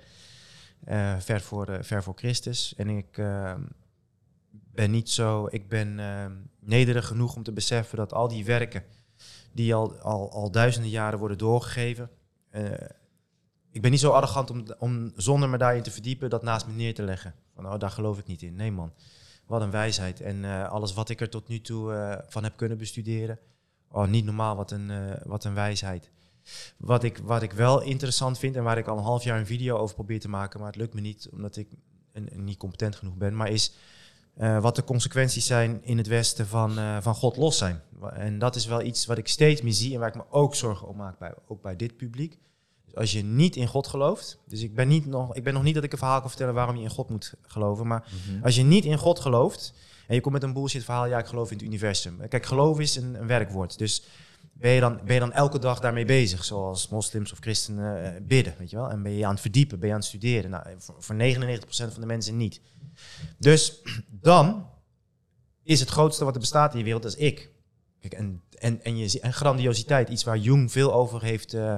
[1.20, 2.74] ver, voor, ver voor Christus.
[2.76, 3.54] En ik eh,
[4.52, 5.48] ben niet zo...
[5.52, 6.26] Ik ben eh,
[6.60, 8.84] nederig genoeg om te beseffen dat al die werken...
[9.52, 12.10] die al, al, al duizenden jaren worden doorgegeven...
[13.78, 16.74] ik ben niet zo arrogant om, om zonder me daarin te verdiepen dat naast me
[16.74, 17.34] neer te leggen.
[17.56, 18.56] Van, oh, daar geloof ik niet in.
[18.56, 18.94] Nee man,
[19.46, 20.22] wat een wijsheid.
[20.22, 23.40] En eh, alles wat ik er tot nu toe eh, van heb kunnen bestuderen.
[23.92, 26.10] Oh, niet normaal, wat een, eh, wat een wijsheid.
[26.78, 29.46] Wat ik, wat ik wel interessant vind en waar ik al een half jaar een
[29.46, 31.68] video over probeer te maken, maar het lukt me niet omdat ik
[32.36, 33.74] niet competent genoeg ben, maar is
[34.62, 37.82] wat de consequenties zijn in het Westen van, van God los zijn.
[38.14, 40.56] En dat is wel iets wat ik steeds meer zie en waar ik me ook
[40.56, 42.40] zorgen om maak, bij, ook bij dit publiek.
[42.88, 45.64] Dus als je niet in God gelooft, dus ik ben, niet nog, ik ben nog
[45.64, 48.44] niet dat ik een verhaal kan vertellen waarom je in God moet geloven, maar Mhm.
[48.44, 49.74] als je niet in God gelooft
[50.08, 52.28] en je komt met een bullshit verhaal, ja, ik geloof in het universum.
[52.30, 53.78] Kijk, geloof is een, een werkwoord.
[53.78, 54.04] Dus
[54.54, 58.22] ben je, dan, ben je dan elke dag daarmee bezig, zoals moslims of christenen eh,
[58.22, 58.90] bidden, weet je wel?
[58.90, 60.50] En ben je aan het verdiepen, ben je aan het studeren?
[60.50, 62.62] Nou, voor, voor 99% van de mensen niet.
[63.38, 63.82] Dus
[64.22, 64.70] dan
[65.64, 67.50] is het grootste wat er bestaat in je wereld, is ik.
[68.00, 71.78] Kijk, en, en, en, je, en grandiositeit, iets waar Jung veel over heeft eh,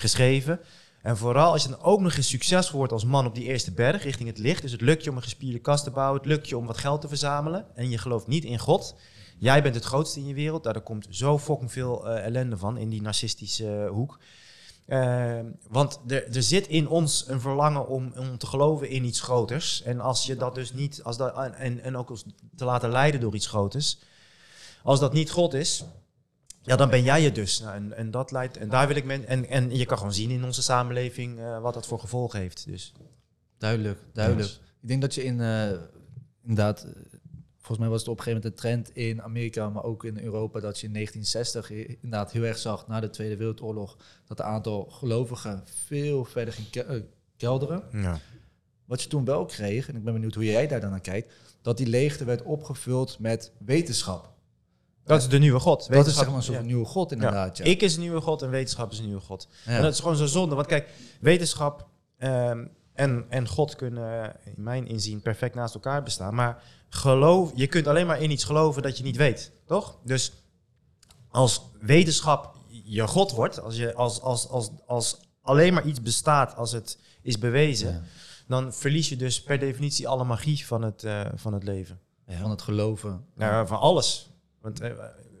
[0.00, 0.60] geschreven.
[1.02, 3.72] En vooral als je dan ook nog eens succesvol wordt als man op die eerste
[3.72, 4.62] berg richting het licht.
[4.62, 6.20] Dus het lukt je om een gespierde kast te bouwen.
[6.20, 7.66] Het lukt je om wat geld te verzamelen.
[7.74, 8.94] En je gelooft niet in God.
[9.38, 10.62] Jij bent het grootste in je wereld.
[10.62, 14.18] Daar komt zo fucking veel eh, ellende van in die narcistische eh, hoek.
[14.86, 15.38] Eh,
[15.68, 19.82] want er, er zit in ons een verlangen om, om te geloven in iets groters.
[19.82, 22.16] En als je dat dus niet, als dat, en, en ook
[22.56, 23.98] te laten leiden door iets groters.
[24.82, 25.84] Als dat niet God is,
[26.68, 27.60] ja, dan ben jij het dus.
[27.60, 30.12] Nou, en, en dat leidt, en daar wil ik men, en, en je kan gewoon
[30.12, 32.66] zien in onze samenleving eh, wat dat voor gevolgen heeft.
[32.66, 32.92] Dus
[33.58, 34.48] Duidelijk, duidelijk.
[34.82, 35.70] Ik denk dat je in, eh,
[36.42, 36.90] inderdaad, eh,
[37.56, 38.54] volgens mij was het op een gegeven moment een
[38.84, 42.58] trend in Amerika, maar ook in Europa, dat je in 1960 i- inderdaad heel erg
[42.58, 43.96] zag, na de Tweede Wereldoorlog,
[44.26, 47.04] dat het aantal gelovigen veel verder ging ke-
[47.36, 47.82] kelderen.
[47.92, 48.18] ja.
[48.84, 51.32] Wat je toen wel kreeg, en ik ben benieuwd hoe jij daar dan naar kijkt,
[51.62, 54.32] dat die leegte werd opgevuld met wetenschap.
[55.08, 55.92] Dat is de nieuwe God.
[55.92, 56.60] dat is zeg maar ja.
[56.60, 57.56] nieuwe god inderdaad.
[57.56, 57.64] Ja.
[57.64, 59.48] Ik is een nieuwe God en wetenschap is een nieuwe God.
[59.64, 59.72] Ja.
[59.72, 60.54] En dat is gewoon zo zonde.
[60.54, 60.88] Want kijk,
[61.20, 61.86] wetenschap
[62.18, 66.34] ehm, en, en God kunnen in mijn inzien perfect naast elkaar bestaan.
[66.34, 69.52] Maar geloof, je kunt alleen maar in iets geloven dat je niet weet.
[69.66, 69.98] Toch?
[70.04, 70.32] Dus
[71.28, 72.54] als wetenschap
[72.84, 76.98] je God wordt, als, je, als, als, als, als alleen maar iets bestaat als het
[77.22, 78.02] is bewezen, Ja.
[78.46, 82.00] dan verlies je dus per definitie alle magie van het, eh, van het leven.
[82.40, 83.24] Van het geloven.
[83.34, 84.30] Nou, van alles.
[84.68, 84.90] Want, eh,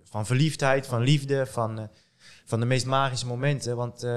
[0.04, 1.84] van verliefdheid, van liefde, van, eh,
[2.44, 3.76] van de meest magische momenten.
[3.76, 4.10] Want eh,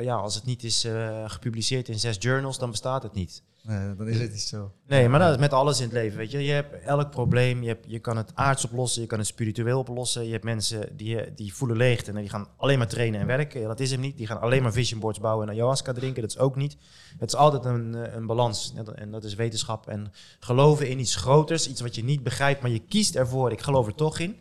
[0.00, 0.86] ja, als het niet is
[1.26, 3.42] gepubliceerd in zes journals, dan bestaat het niet.
[3.62, 4.72] Nee, dan is het niet zo.
[4.86, 6.18] Nee, maar dat is met alles in het leven.
[6.18, 6.44] Weet je.
[6.44, 7.62] je hebt elk probleem.
[7.62, 10.24] Je, hebt, je kan het aards oplossen, je kan het spiritueel oplossen.
[10.24, 13.60] Je hebt mensen die, die voelen leegte en die gaan alleen maar trainen en werken.
[13.60, 14.16] Ja, dat is hem niet.
[14.16, 16.22] Die gaan alleen maar vision boards bouwen en ayahuasca drinken.
[16.22, 16.76] Dat is ook niet.
[17.18, 18.72] Het is altijd een, een balans.
[18.76, 21.68] En dat- En dat is wetenschap en geloven in iets groters.
[21.68, 23.52] Iets wat je niet begrijpt, maar je kiest ervoor.
[23.52, 24.36] Ik geloof er toch in.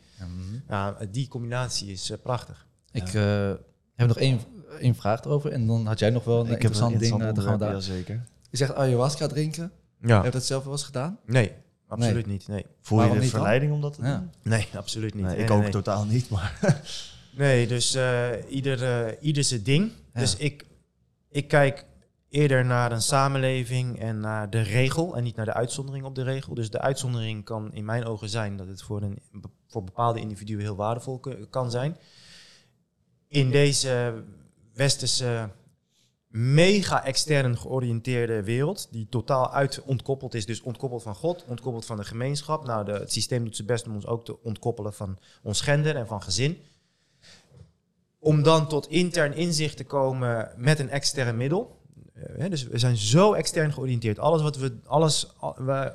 [0.70, 2.66] Ja, die combinatie is eh, prachtig.
[2.92, 3.52] Ik eh,
[3.96, 4.40] heb nog één,
[4.80, 7.12] één vraag erover en dan had jij nog wel een Ik heb een interessant ding.
[7.12, 7.74] interessant eh, dan gaan we daar.
[7.96, 8.24] jazeker.
[8.50, 9.72] Je zegt ayahuasca drinken.
[10.02, 10.16] Ja.
[10.16, 11.20] Heb je dat zelf wel eens gedaan?
[11.26, 11.52] Nee,
[11.88, 12.48] absoluut niet.
[12.48, 12.66] Nee.
[12.82, 13.24] Voel je de dan?
[13.28, 14.18] verleiding om dat te Ja.
[14.18, 14.32] doen?
[14.44, 15.24] Nee, absoluut niet.
[15.24, 15.72] Nee, Nee, ik nee, ook nee.
[15.72, 16.60] totaal niet, maar...
[17.38, 19.92] Nee, dus eh, ieder, eh, ieder zijn ding.
[20.14, 20.20] Ja.
[20.20, 20.66] Dus ik,
[21.30, 21.86] ik kijk
[22.30, 26.24] eerder naar een samenleving en naar de regel en niet naar de uitzondering op de
[26.24, 26.54] regel.
[26.54, 29.20] Dus de uitzondering kan in mijn ogen zijn dat het voor, een,
[29.68, 31.20] voor bepaalde individuen heel waardevol
[31.50, 31.98] kan zijn.
[33.28, 34.24] In deze
[34.74, 35.50] westerse
[36.28, 41.98] mega extern georiënteerde wereld, die totaal uit ontkoppeld is, dus ontkoppeld van God, ontkoppeld van
[41.98, 42.66] de gemeenschap.
[42.66, 45.96] Nou, de, het systeem doet zijn best om ons ook te ontkoppelen van ons gender
[45.96, 46.58] en van gezin.
[48.20, 51.77] Om dan tot intern inzicht te komen met een extern middel.
[52.38, 54.20] Eh, dus we zijn zo extern georiënteerd.
[54.20, 55.92] Alles wat we, alles, al- we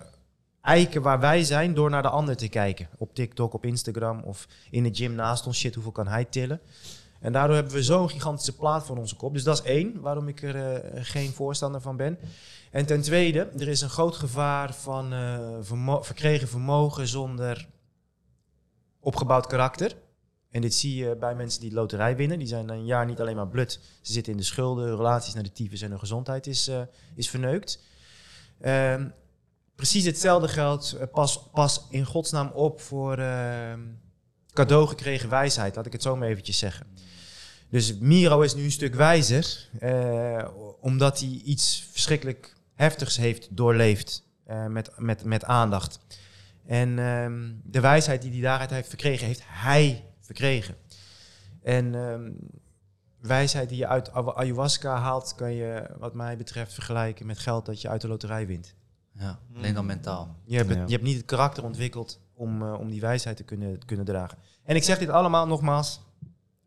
[0.60, 2.88] eiken waar wij zijn door naar de ander te kijken.
[2.98, 5.58] Op TikTok, op Instagram of in de gym naast ons.
[5.58, 6.60] Shit, hoeveel kan hij tillen?
[7.20, 9.32] En daardoor hebben we zo'n gigantische plaat voor onze kop.
[9.32, 12.18] Dus dat is één, waarom ik er eh, geen voorstander van ben.
[12.70, 17.68] En ten tweede, er is een groot gevaar van eh, verkregen vermogen zonder
[19.00, 19.94] opgebouwd karakter.
[20.52, 22.38] En dit zie je bij mensen die loterij winnen.
[22.38, 23.80] Die zijn een jaar niet alleen maar blut.
[24.02, 26.80] Ze zitten in de schulden, relaties naar de tyfus en hun gezondheid is, eh,
[27.14, 27.82] is verneukt.
[28.60, 29.08] Ehm,
[29.76, 30.92] precies hetzelfde geldt.
[30.92, 33.80] eh, Pas, pas in godsnaam op voor ehm,
[34.52, 35.76] cadeau gekregen wijsheid.
[35.76, 36.86] Laat ik het zo maar eventjes zeggen.
[37.70, 39.68] Dus Miro is nu een stuk wijzer.
[39.80, 40.48] eh,
[40.80, 44.30] omdat hij iets verschrikkelijk heftigs heeft doorleefd.
[44.68, 45.98] met, met, met aandacht.
[46.66, 50.04] En ehm, de wijsheid die hij daaruit heeft verkregen, heeft hij
[50.36, 50.74] verkregen.
[51.62, 52.30] En ehm,
[53.20, 57.80] wijsheid die je uit ayahuasca haalt, kan je wat mij betreft vergelijken met geld dat
[57.80, 58.74] je uit de loterij wint.
[59.12, 60.36] Ja, alleen dan mentaal.
[60.44, 63.42] Je hebt, het- je hebt niet het karakter ontwikkeld om, eh, om die wijsheid te
[63.44, 64.38] kunnen, te kunnen dragen.
[64.64, 66.00] En ik zeg dit allemaal nogmaals,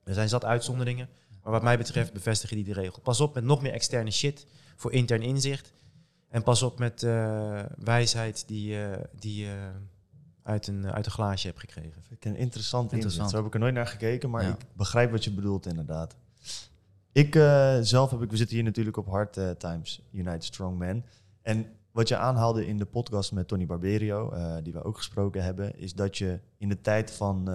[0.04, 1.10] er zijn zat uitzonderingen,
[1.44, 3.02] maar wat mij betreft bevestigen die de regel.
[3.02, 4.46] Pas op met nog meer externe shit
[4.76, 5.74] voor intern inzicht.
[6.30, 9.72] En pas op met eh, wijsheid die, eh, die je
[10.46, 12.02] uit, een, uit een glaasje hebt gekregen.
[12.08, 13.30] Vind ik een interessant, Interessant.
[13.30, 14.50] Zo heb ik er nooit naar gekeken, maar Ja.
[14.50, 16.16] ik begrijp wat je bedoelt inderdaad.
[17.12, 20.78] Ik eh, zelf heb ik, we zitten hier natuurlijk op Hard eh, Times, United Strong
[20.78, 21.06] Men.
[21.42, 25.44] En wat je aanhaalde in de podcast met Tony Barberio, eh, die we ook gesproken
[25.44, 27.54] hebben, is dat je in de tijd van eh,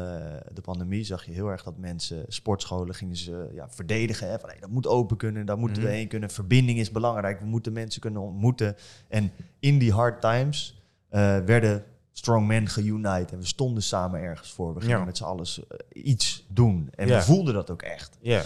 [0.53, 4.29] de pandemie zag je heel erg dat mensen, sportscholen gingen ze ja, verdedigen.
[4.31, 5.97] Hè, van hey, dat moet open kunnen, daar moeten we Mhm.
[5.97, 6.31] heen kunnen.
[6.31, 8.77] Verbinding is belangrijk, we moeten mensen kunnen ontmoeten.
[9.09, 14.53] En in die hard times eh, werden strong men geunite en we stonden samen ergens
[14.53, 14.75] voor.
[14.75, 15.05] We gingen Ja.
[15.05, 17.17] met z'n allen eh, iets doen en Ja.
[17.17, 18.17] we voelden dat ook echt.
[18.21, 18.43] Ja.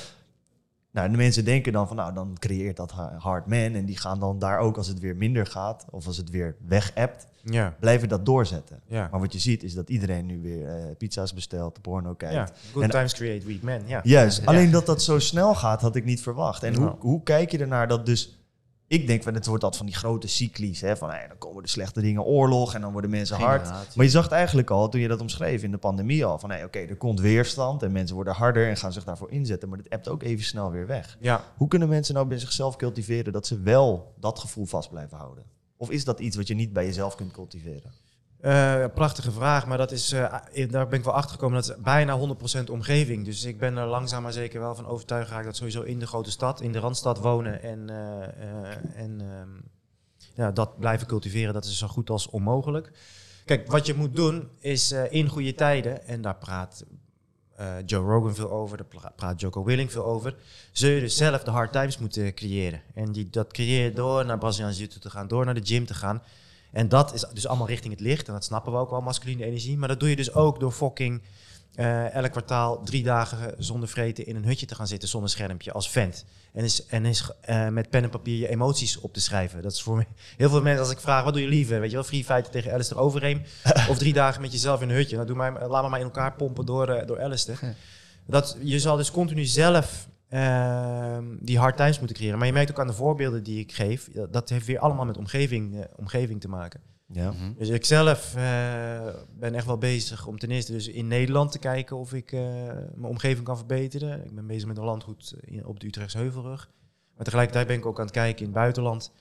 [0.91, 3.59] Nou, en de mensen denken dan van, nou, dan creëert dat ha- hard man.
[3.75, 6.57] En die gaan dan daar ook, als het weer minder gaat, of als het weer
[6.67, 7.75] weg-appt, Ja.
[7.81, 8.81] blijven dat doorzetten.
[8.87, 9.09] Ja.
[9.11, 12.35] Maar wat je ziet, is dat iedereen nu weer eh, pizza's bestelt, porno kijkt.
[12.35, 12.49] ja.
[12.73, 13.83] Good En- times create weak men.
[13.87, 14.01] Ja.
[14.05, 16.62] Juist, alleen dat dat zo snel gaat, had ik niet verwacht.
[16.62, 18.39] En hoe, hoe kijk je ernaar dat dus...
[18.87, 20.80] Ik denk, van, het wordt altijd van die grote cyclies.
[20.80, 23.68] Hè, van, hey, dan komen de slechte dingen, oorlog, en dan worden mensen hard.
[23.95, 26.39] Maar je zag het eigenlijk al, toen je dat omschreef in de pandemie al.
[26.39, 29.68] Van, hey, oké, er komt weerstand en mensen worden harder en gaan zich daarvoor inzetten.
[29.68, 31.16] Maar dit appt ook even snel weer weg.
[31.20, 31.45] Ja.
[31.57, 35.45] Hoe kunnen mensen nou bij zichzelf cultiveren dat ze wel dat gevoel vast blijven houden?
[35.76, 37.93] Of is dat iets wat je niet bij jezelf kunt cultiveren?
[38.45, 41.62] Eh, prachtige vraag, maar dat is, eh, daar ben ik wel achter gekomen.
[41.62, 43.24] Dat is bijna 100% omgeving.
[43.24, 46.30] Dus ik ben er langzaam maar zeker wel van overtuigd dat sowieso in de grote
[46.30, 49.49] stad, in de randstad wonen en, eh, en ehm,
[50.34, 52.90] ja, dat blijven cultiveren, dat is zo goed als onmogelijk.
[53.45, 56.84] Kijk, wat je moet doen is in goede tijden, en daar praat
[57.86, 60.36] Joe Rogan veel over, daar pra- praat Joko Willing veel over,
[60.72, 62.82] zul je dus zelf de hard times moeten creëren.
[62.95, 65.86] En die, dat creëer je door naar Braziliaanse jiu te gaan, door naar de gym
[65.86, 66.22] te gaan.
[66.75, 68.27] En dat is dus allemaal richting het licht.
[68.27, 69.77] En dat snappen we ook wel, masculine energie.
[69.77, 71.22] Maar dat doe je dus ook door fucking
[71.75, 75.72] eh, elk kwartaal drie dagen zonder vreten in een hutje te gaan zitten zonder schermpje
[75.72, 76.25] als vent.
[76.53, 79.62] En is, en is eh, met pen en papier je emoties op te schrijven.
[79.62, 80.05] Dat is voor
[80.37, 81.81] heel veel mensen als ik vraag, wat doe je liever?
[81.81, 83.43] Weet je wel, free fighten tegen Alistair Overeem.
[83.91, 85.14] of drie dagen met jezelf in een hutje.
[85.14, 87.59] Nou, doe mij, laat me maar in elkaar pompen door, eh, door Alistair.
[88.27, 92.39] Dat, je zal dus continu zelf ehm, die hard times moeten creëren.
[92.39, 95.16] Maar je merkt ook aan de voorbeelden die ik geef, dat- heeft weer allemaal met
[95.16, 96.80] omgeving, eh, omgeving te maken.
[97.07, 97.30] Ja.
[97.30, 97.53] Mhm.
[97.59, 98.43] Dus ik zelf eh,
[99.39, 102.41] ben echt wel bezig om ten eerste dus in Nederland te kijken of ik eh,
[102.95, 104.24] mijn omgeving kan verbeteren.
[104.24, 106.70] Ik ben bezig met een landgoed in, op de Utrechtse Heuvelrug.
[107.16, 109.12] Maar tegelijkertijd ben ik ook aan het kijken in het buitenland.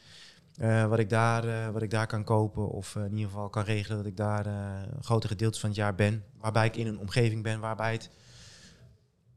[0.54, 3.64] eh, wat, ik daar, eh, wat ik daar kan kopen of in ieder geval kan
[3.64, 4.54] regelen dat ik daar eh,
[5.02, 6.24] grote gedeeltes van het jaar ben.
[6.40, 8.10] Waarbij ik in een omgeving ben waarbij het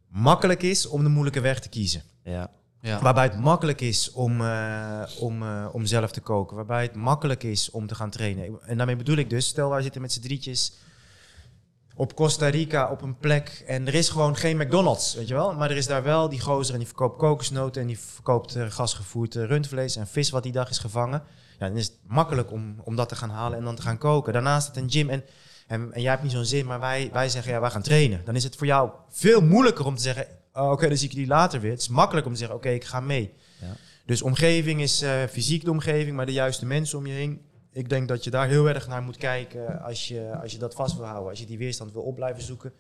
[0.08, 2.02] makkelijk is om de moeilijke weg te kiezen.
[2.22, 2.50] Ja.
[2.80, 3.00] Ja.
[3.00, 6.56] Waarbij het makkelijk is om, eh, om, eh, om zelf te koken.
[6.56, 8.58] Waarbij het makkelijk is om te gaan trainen.
[8.62, 10.72] En daarmee bedoel ik dus, stel wij zitten met z'n drietjes
[11.94, 15.54] op Costa Rica op een plek en er is gewoon geen McDonald's, weet je wel.
[15.54, 18.66] Maar er is daar wel die gozer en die verkoopt kokosnoten en die verkoopt eh,
[18.68, 21.22] gasgevoerd rundvlees en vis wat die dag is gevangen.
[21.58, 23.98] Ja, dan is het makkelijk om, om dat te gaan halen en dan te gaan
[23.98, 24.32] koken.
[24.32, 25.24] Daarnaast het een gym en,
[25.66, 28.24] en, en jij hebt niet zo'n zin, maar wij, wij zeggen ja, wij gaan trainen.
[28.24, 31.14] Dan is het voor jou veel moeilijker om te zeggen, oh, oké, dan zie ik
[31.14, 31.70] jullie later weer.
[31.70, 33.34] Het is makkelijk om te zeggen, oké, ik ga mee.
[33.60, 33.76] Ja.
[34.04, 37.40] Dus omgeving is eh, fysiek de omgeving, maar de juiste mensen om je heen.
[37.70, 40.74] Ik denk dat je daar heel erg naar moet kijken als je, als je dat
[40.74, 41.30] vast wil houden.
[41.30, 42.72] Als je die weerstand wil op blijven zoeken.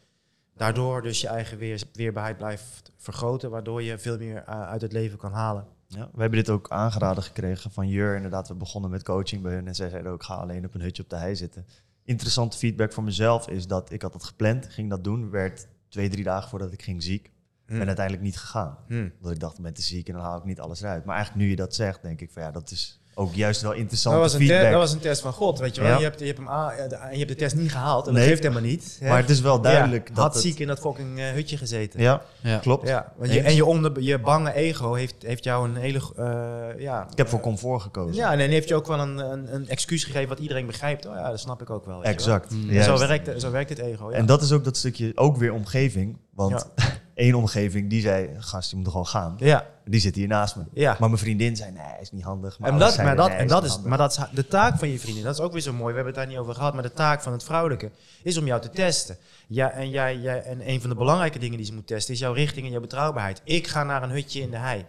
[0.56, 4.92] Daardoor dus je eigen weer, weerbaarheid blijft vergroten, waardoor je veel meer eh, uit het
[4.92, 5.66] leven kan halen.
[5.88, 8.16] Ja, we hebben dit ook aangeraden gekregen van Jur.
[8.16, 10.80] Inderdaad, we begonnen met coaching bij hun en zij zeiden ook, ga alleen op een
[10.80, 11.66] hutje op de hei zitten.
[12.06, 16.08] Interessante feedback voor mezelf is dat ik had het gepland, ging dat doen, werd twee,
[16.08, 17.30] drie dagen voordat ik ging ziek.
[17.66, 17.78] Hmm.
[17.78, 18.78] Ben uiteindelijk niet gegaan.
[18.86, 19.12] Hmm.
[19.16, 21.04] Omdat ik dacht, ik ben te ziek en dan haal ik niet alles eruit.
[21.04, 23.70] Maar eigenlijk nu je dat zegt, denk ik van ja, dat is ook juist wel
[23.70, 24.70] Dat interessante was, een te- feedback.
[24.70, 25.90] dat was een test van God, weet je wel.
[25.90, 25.96] Ja.
[25.98, 28.20] Je, hebt, je, hebt hem aan, en je hebt de test niet gehaald en Nee.
[28.22, 28.96] dat geeft helemaal niet.
[29.00, 29.08] hè.
[29.08, 31.56] Maar het is wel duidelijk Ja, dat had het- ziek in dat fucking eh, hutje
[31.56, 32.00] gezeten.
[32.00, 32.58] Ja, Ja.
[32.58, 32.88] klopt.
[32.88, 36.00] Ja, want je, en je, onder, je bange ego heeft, heeft jou een hele...
[36.16, 38.14] eh, ja, Ik heb voor comfort gekozen.
[38.14, 41.06] Ja, en dan heeft je ook wel een, een, een excuus gegeven wat iedereen begrijpt.
[41.06, 42.04] Oh ja, dat snap ik ook wel.
[42.04, 42.50] exact.
[42.50, 42.82] Mm.
[42.82, 44.10] Zo, werkt, zo werkt het ego.
[44.10, 44.16] Ja.
[44.16, 46.16] En dat is ook dat stukje, ook weer omgeving.
[46.34, 46.66] Want
[47.16, 49.36] één omgeving die zei, gast, je moet gewoon gaan.
[49.38, 50.62] ja, Die zit hier naast me.
[50.72, 50.96] ja.
[50.98, 52.58] Maar mijn vriendin zei, nee, is niet handig.
[52.60, 53.88] En dat, maar, dat, nee, en dat niet is, handig.
[53.88, 55.22] maar dat is de taak van je vriendin.
[55.24, 55.86] Dat is ook weer zo mooi.
[55.88, 56.74] We hebben het daar niet over gehad.
[56.74, 57.90] Maar de taak van het vrouwelijke
[58.22, 59.16] is om jou te testen.
[59.46, 62.20] Ja, en, jij, jij, en een van de belangrijke dingen die ze moet testen is
[62.20, 63.40] jouw richting en jouw betrouwbaarheid.
[63.44, 64.84] Ik ga naar een hutje in de hei.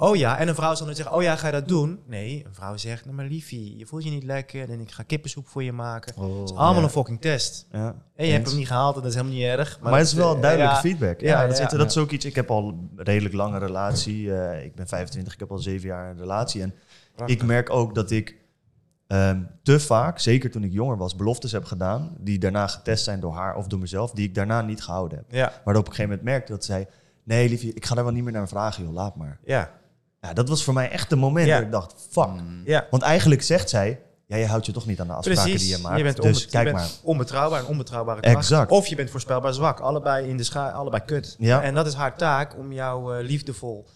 [0.00, 2.00] Oh ja, en een vrouw zal dan zeggen, oh ja, ga je dat doen?
[2.06, 5.02] Nee, een vrouw zegt, nou maar liefie, je voelt je niet lekker en ik ga
[5.02, 6.14] kippensoep voor je maken.
[6.16, 6.82] Oh, Het is allemaal ja.
[6.82, 7.66] een fucking test.
[7.72, 7.94] Ja.
[8.14, 9.78] En je hebt hem niet gehaald en dat is helemaal niet erg.
[9.80, 11.20] Maar, het is wel eh, duidelijke ja, feedback.
[11.20, 12.24] Ja, dat, is, dat is ook iets.
[12.24, 14.34] Ik heb al een redelijk lange relatie.
[14.34, 16.62] Eh, ik ben 25, ik heb al zeven jaar een relatie.
[16.62, 16.74] En
[17.26, 18.36] ik merk ook dat ik
[19.06, 22.16] ehm, te vaak, zeker toen ik jonger was, beloftes heb gedaan.
[22.18, 24.10] die daarna getest zijn door haar of door mezelf.
[24.10, 25.26] die ik daarna niet gehouden heb.
[25.30, 26.88] Ja, Waardoor op een gegeven moment merkte dat zij.
[27.24, 29.38] Nee, liefje, ik ga daar wel niet meer naar vragen, joh, laat maar.
[29.44, 29.70] ja,
[30.20, 31.54] Ja, dat was voor mij echt een moment Ja.
[31.56, 32.28] dat ik dacht, fuck.
[32.64, 32.86] ja.
[32.90, 35.66] Want eigenlijk zegt zij, ja, je houdt je toch niet aan de afspraken Precies.
[35.68, 35.96] die je maakt.
[35.96, 36.88] Je bent, dus onbe- je kijk bent maar.
[37.02, 38.36] onbetrouwbaar en onbetrouwbare kracht.
[38.36, 38.70] Exact.
[38.70, 39.80] Of je bent voorspelbaar zwak.
[39.80, 41.36] Allebei in de scha allebei kut.
[41.38, 41.62] Ja.
[41.62, 43.86] En dat is haar taak om jou eh, liefdevol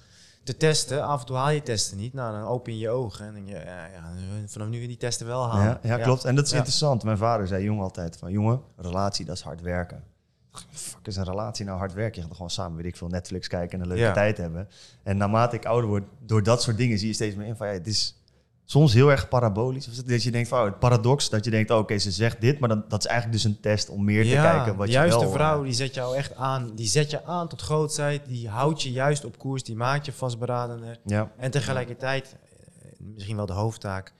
[0.45, 1.05] te testen.
[1.05, 2.13] Af en toe haal je testen niet.
[2.15, 4.13] Nou, dan open je je ogen en denk je, ja, ja,
[4.47, 5.79] vanaf nu die testen wel halen.
[5.83, 6.25] Ja, ja, klopt.
[6.25, 6.57] En dat is Ja.
[6.57, 7.03] interessant.
[7.05, 10.03] Mijn vader zei jong altijd van, jongen, relatie, dat is hard werken.
[10.71, 12.21] Fuck is een relatie nou hard werken?
[12.21, 14.13] Je gaat gewoon samen, weet ik veel, Netflix kijken en een leuke Ja.
[14.13, 14.69] tijd hebben.
[15.03, 17.67] En naarmate ik ouder word, door dat soort dingen zie je steeds meer in van,
[17.67, 18.17] ja, het is
[18.65, 19.89] soms heel erg parabolisch.
[19.89, 22.41] Of Dat je denkt van, oh, het paradox, dat je denkt, oh, oké, ze zegt
[22.41, 24.93] dit, maar dan, dat is eigenlijk dus een test om meer te kijken wat de
[24.93, 25.29] je juiste wel...
[25.29, 26.75] eh, vrouw, die zet jou echt aan.
[26.75, 28.27] Die zet je aan tot grootheid.
[28.27, 29.63] Die houdt je juist op koers.
[29.63, 30.99] Die maakt je vastberadener.
[31.05, 32.37] Ja, En tegelijkertijd,
[32.83, 34.13] eh, misschien wel de hoofdtaak,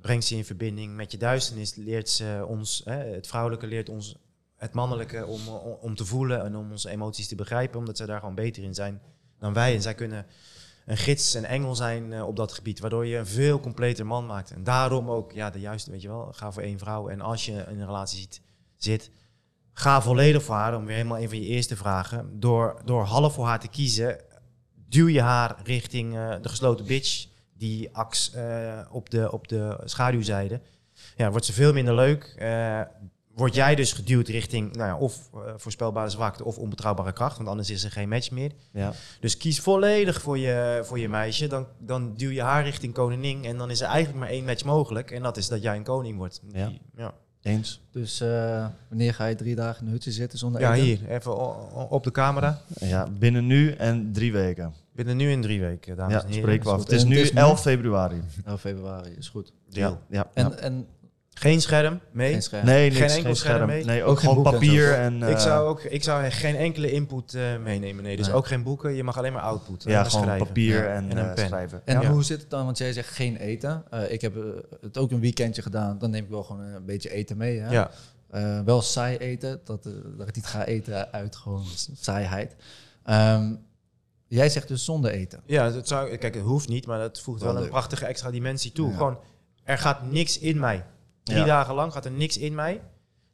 [0.00, 1.74] brengt ze in verbinding met je duisternis.
[1.74, 4.16] Leert ze ons, hè, het vrouwelijke leert ons
[4.62, 7.78] het mannelijke om, om, om te voelen en om onze emoties te begrijpen.
[7.78, 9.00] Omdat zij daar gewoon beter in zijn
[9.38, 9.74] dan wij.
[9.74, 10.26] En zij kunnen
[10.86, 12.80] een gids, een engel zijn eh, op dat gebied.
[12.80, 14.50] Waardoor je een veel completer man maakt.
[14.50, 17.08] En daarom ook, ja, de juiste, weet je wel, ga voor één vrouw.
[17.08, 18.40] En als je in een relatie ziet,
[18.76, 19.10] zit,
[19.72, 20.76] ga volledig voor haar.
[20.76, 22.40] Om weer helemaal een van je eerste vragen.
[22.40, 24.20] Door, door half voor haar te kiezen,
[24.88, 27.26] duw je haar richting eh, de gesloten bitch.
[27.54, 30.60] Die aks eh, op, de, op de schaduwzijde.
[31.16, 32.34] Ja, wordt ze veel minder leuk.
[32.38, 32.80] Eh,
[33.34, 37.36] word jij dus geduwd richting nou ja, of eh, voorspelbare zwakte of onbetrouwbare kracht.
[37.36, 38.52] Want anders is er geen match meer.
[38.72, 38.92] ja.
[39.20, 41.46] Dus kies volledig voor je, voor je meisje.
[41.46, 43.44] Dan, dan duw je haar richting koningin.
[43.44, 45.10] En dan is er eigenlijk maar één match mogelijk.
[45.10, 46.40] En dat is dat jij een koning wordt.
[46.52, 46.66] Ja.
[46.66, 47.14] Die- ja.
[47.42, 47.80] eens.
[47.90, 50.84] Dus eh, wanneer ga je drie dagen in een hutje zitten zonder ja, eten?
[50.84, 51.08] hier.
[51.08, 51.36] Even
[51.90, 52.60] op de camera.
[52.80, 54.74] Ja, binnen nu en drie weken.
[54.94, 56.42] Binnen nu in drie weken, dames Ja, en heren.
[56.42, 56.80] spreken we af.
[56.80, 57.38] Het is En nu het is nu?
[57.40, 58.22] 11 februari.
[58.44, 59.52] 11 februari, is goed.
[59.68, 60.00] Deal.
[60.08, 60.54] Ja, En, ja.
[60.56, 60.86] en
[61.34, 62.32] Geen scherm mee.
[62.32, 62.66] geen scherm.
[62.66, 63.66] Nee, Geen enkel geen scherm scherm.
[63.66, 63.84] mee?
[63.84, 65.22] Nee, ook, gewoon en papier en...
[65.22, 68.04] ik, eh, zou ook, ik zou geen enkele input eh, meenemen.
[68.04, 68.34] Nee, dus Nee.
[68.36, 68.94] ook geen boeken.
[68.94, 69.82] Je mag alleen maar output.
[69.82, 70.46] Ja, gewoon schrijven.
[70.46, 70.94] papier Ja.
[70.94, 71.46] en, en een eh, pen.
[71.46, 71.82] schrijven.
[71.84, 72.10] En Ja.
[72.10, 72.64] hoe zit het dan?
[72.64, 73.84] Want jij zegt geen eten.
[73.90, 74.34] Eh, ik heb
[74.80, 75.98] het ook een weekendje gedaan.
[75.98, 77.58] Dan neem ik wel gewoon een beetje eten mee.
[77.58, 77.70] Hè?
[77.70, 77.90] Ja.
[78.30, 79.60] Eh, wel saai eten.
[79.64, 79.82] Dat,
[80.16, 81.64] dat ik niet ga eten uit gewoon
[82.00, 82.56] saaiheid.
[83.04, 83.54] Ehm,
[84.28, 85.40] jij zegt dus zonder eten.
[85.46, 88.30] Ja, dat zou, kijk, het hoeft niet, maar dat voegt Wel wel, een prachtige extra
[88.30, 88.90] dimensie toe.
[88.90, 88.96] Ja.
[88.96, 89.18] Gewoon,
[89.64, 90.84] er gaat niks in mij.
[91.22, 91.44] Drie Ja.
[91.44, 92.80] dagen lang gaat er niks in mij.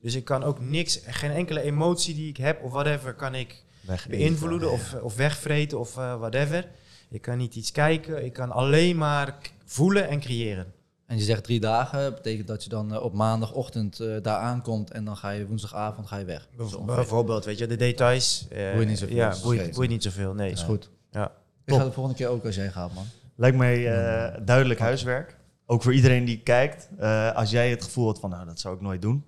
[0.01, 3.63] Dus ik kan ook niks, geen enkele emotie die ik heb of whatever, kan ik
[4.09, 6.69] beïnvloeden of, of wegvreten of eh, whatever.
[7.11, 10.73] Ik kan niet iets kijken, ik kan alleen maar voelen en creëren.
[11.07, 12.15] En je zegt drie dagen.
[12.15, 14.91] betekent dat je dan eh, op maandagochtend eh, daar aankomt.
[14.91, 16.49] En dan ga je woensdagavond ga je weg.
[16.87, 18.47] Bijvoorbeeld, weet je, de details.
[18.51, 19.17] eh, Boeit niet zoveel.
[19.17, 20.51] Ja, boeit, boeit niet zoveel, nee.
[20.51, 20.91] is goed.
[21.11, 21.33] Ja.
[21.65, 23.05] Ik ga de volgende keer ook als jij gaat, man.
[23.35, 25.37] Lijkt mij eh, duidelijk huiswerk.
[25.71, 26.89] Ook voor iedereen die kijkt.
[26.99, 29.25] Eh, als jij het gevoel had van, nou, dat zou ik nooit doen.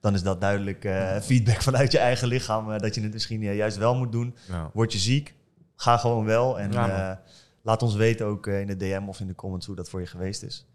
[0.00, 2.72] Dan is dat duidelijk eh, feedback vanuit je eigen lichaam.
[2.72, 4.34] eh, dat je het misschien juist wel moet doen.
[4.72, 5.34] Word je ziek,
[5.76, 6.58] ga gewoon wel.
[6.60, 7.16] En Ja, eh,
[7.62, 10.06] laat ons weten ook in de DM of in de comments hoe dat voor je
[10.06, 10.66] geweest is.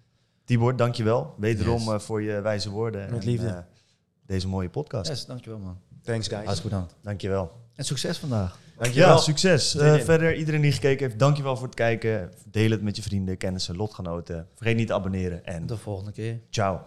[0.45, 1.33] Tibor, dankjewel.
[1.37, 2.03] Wederom Yes.
[2.03, 3.11] voor je wijze woorden.
[3.11, 3.47] Met en, liefde.
[3.47, 3.57] eh,
[4.25, 5.09] deze mooie podcast.
[5.09, 5.77] Yes, dankjewel, man.
[6.01, 6.43] thanks guys.
[6.45, 6.95] Hartstikke bedankt.
[7.01, 7.51] Dankjewel.
[7.75, 8.57] En succes vandaag.
[8.77, 9.09] Dankjewel.
[9.09, 9.75] Ja, succes.
[9.75, 12.31] Eh, verder, iedereen die gekeken heeft, dankjewel voor het kijken.
[12.51, 14.47] Deel het met je vrienden, kennissen, lotgenoten.
[14.55, 16.39] Vergeet niet te abonneren en Tot de volgende keer.
[16.49, 16.81] ciao.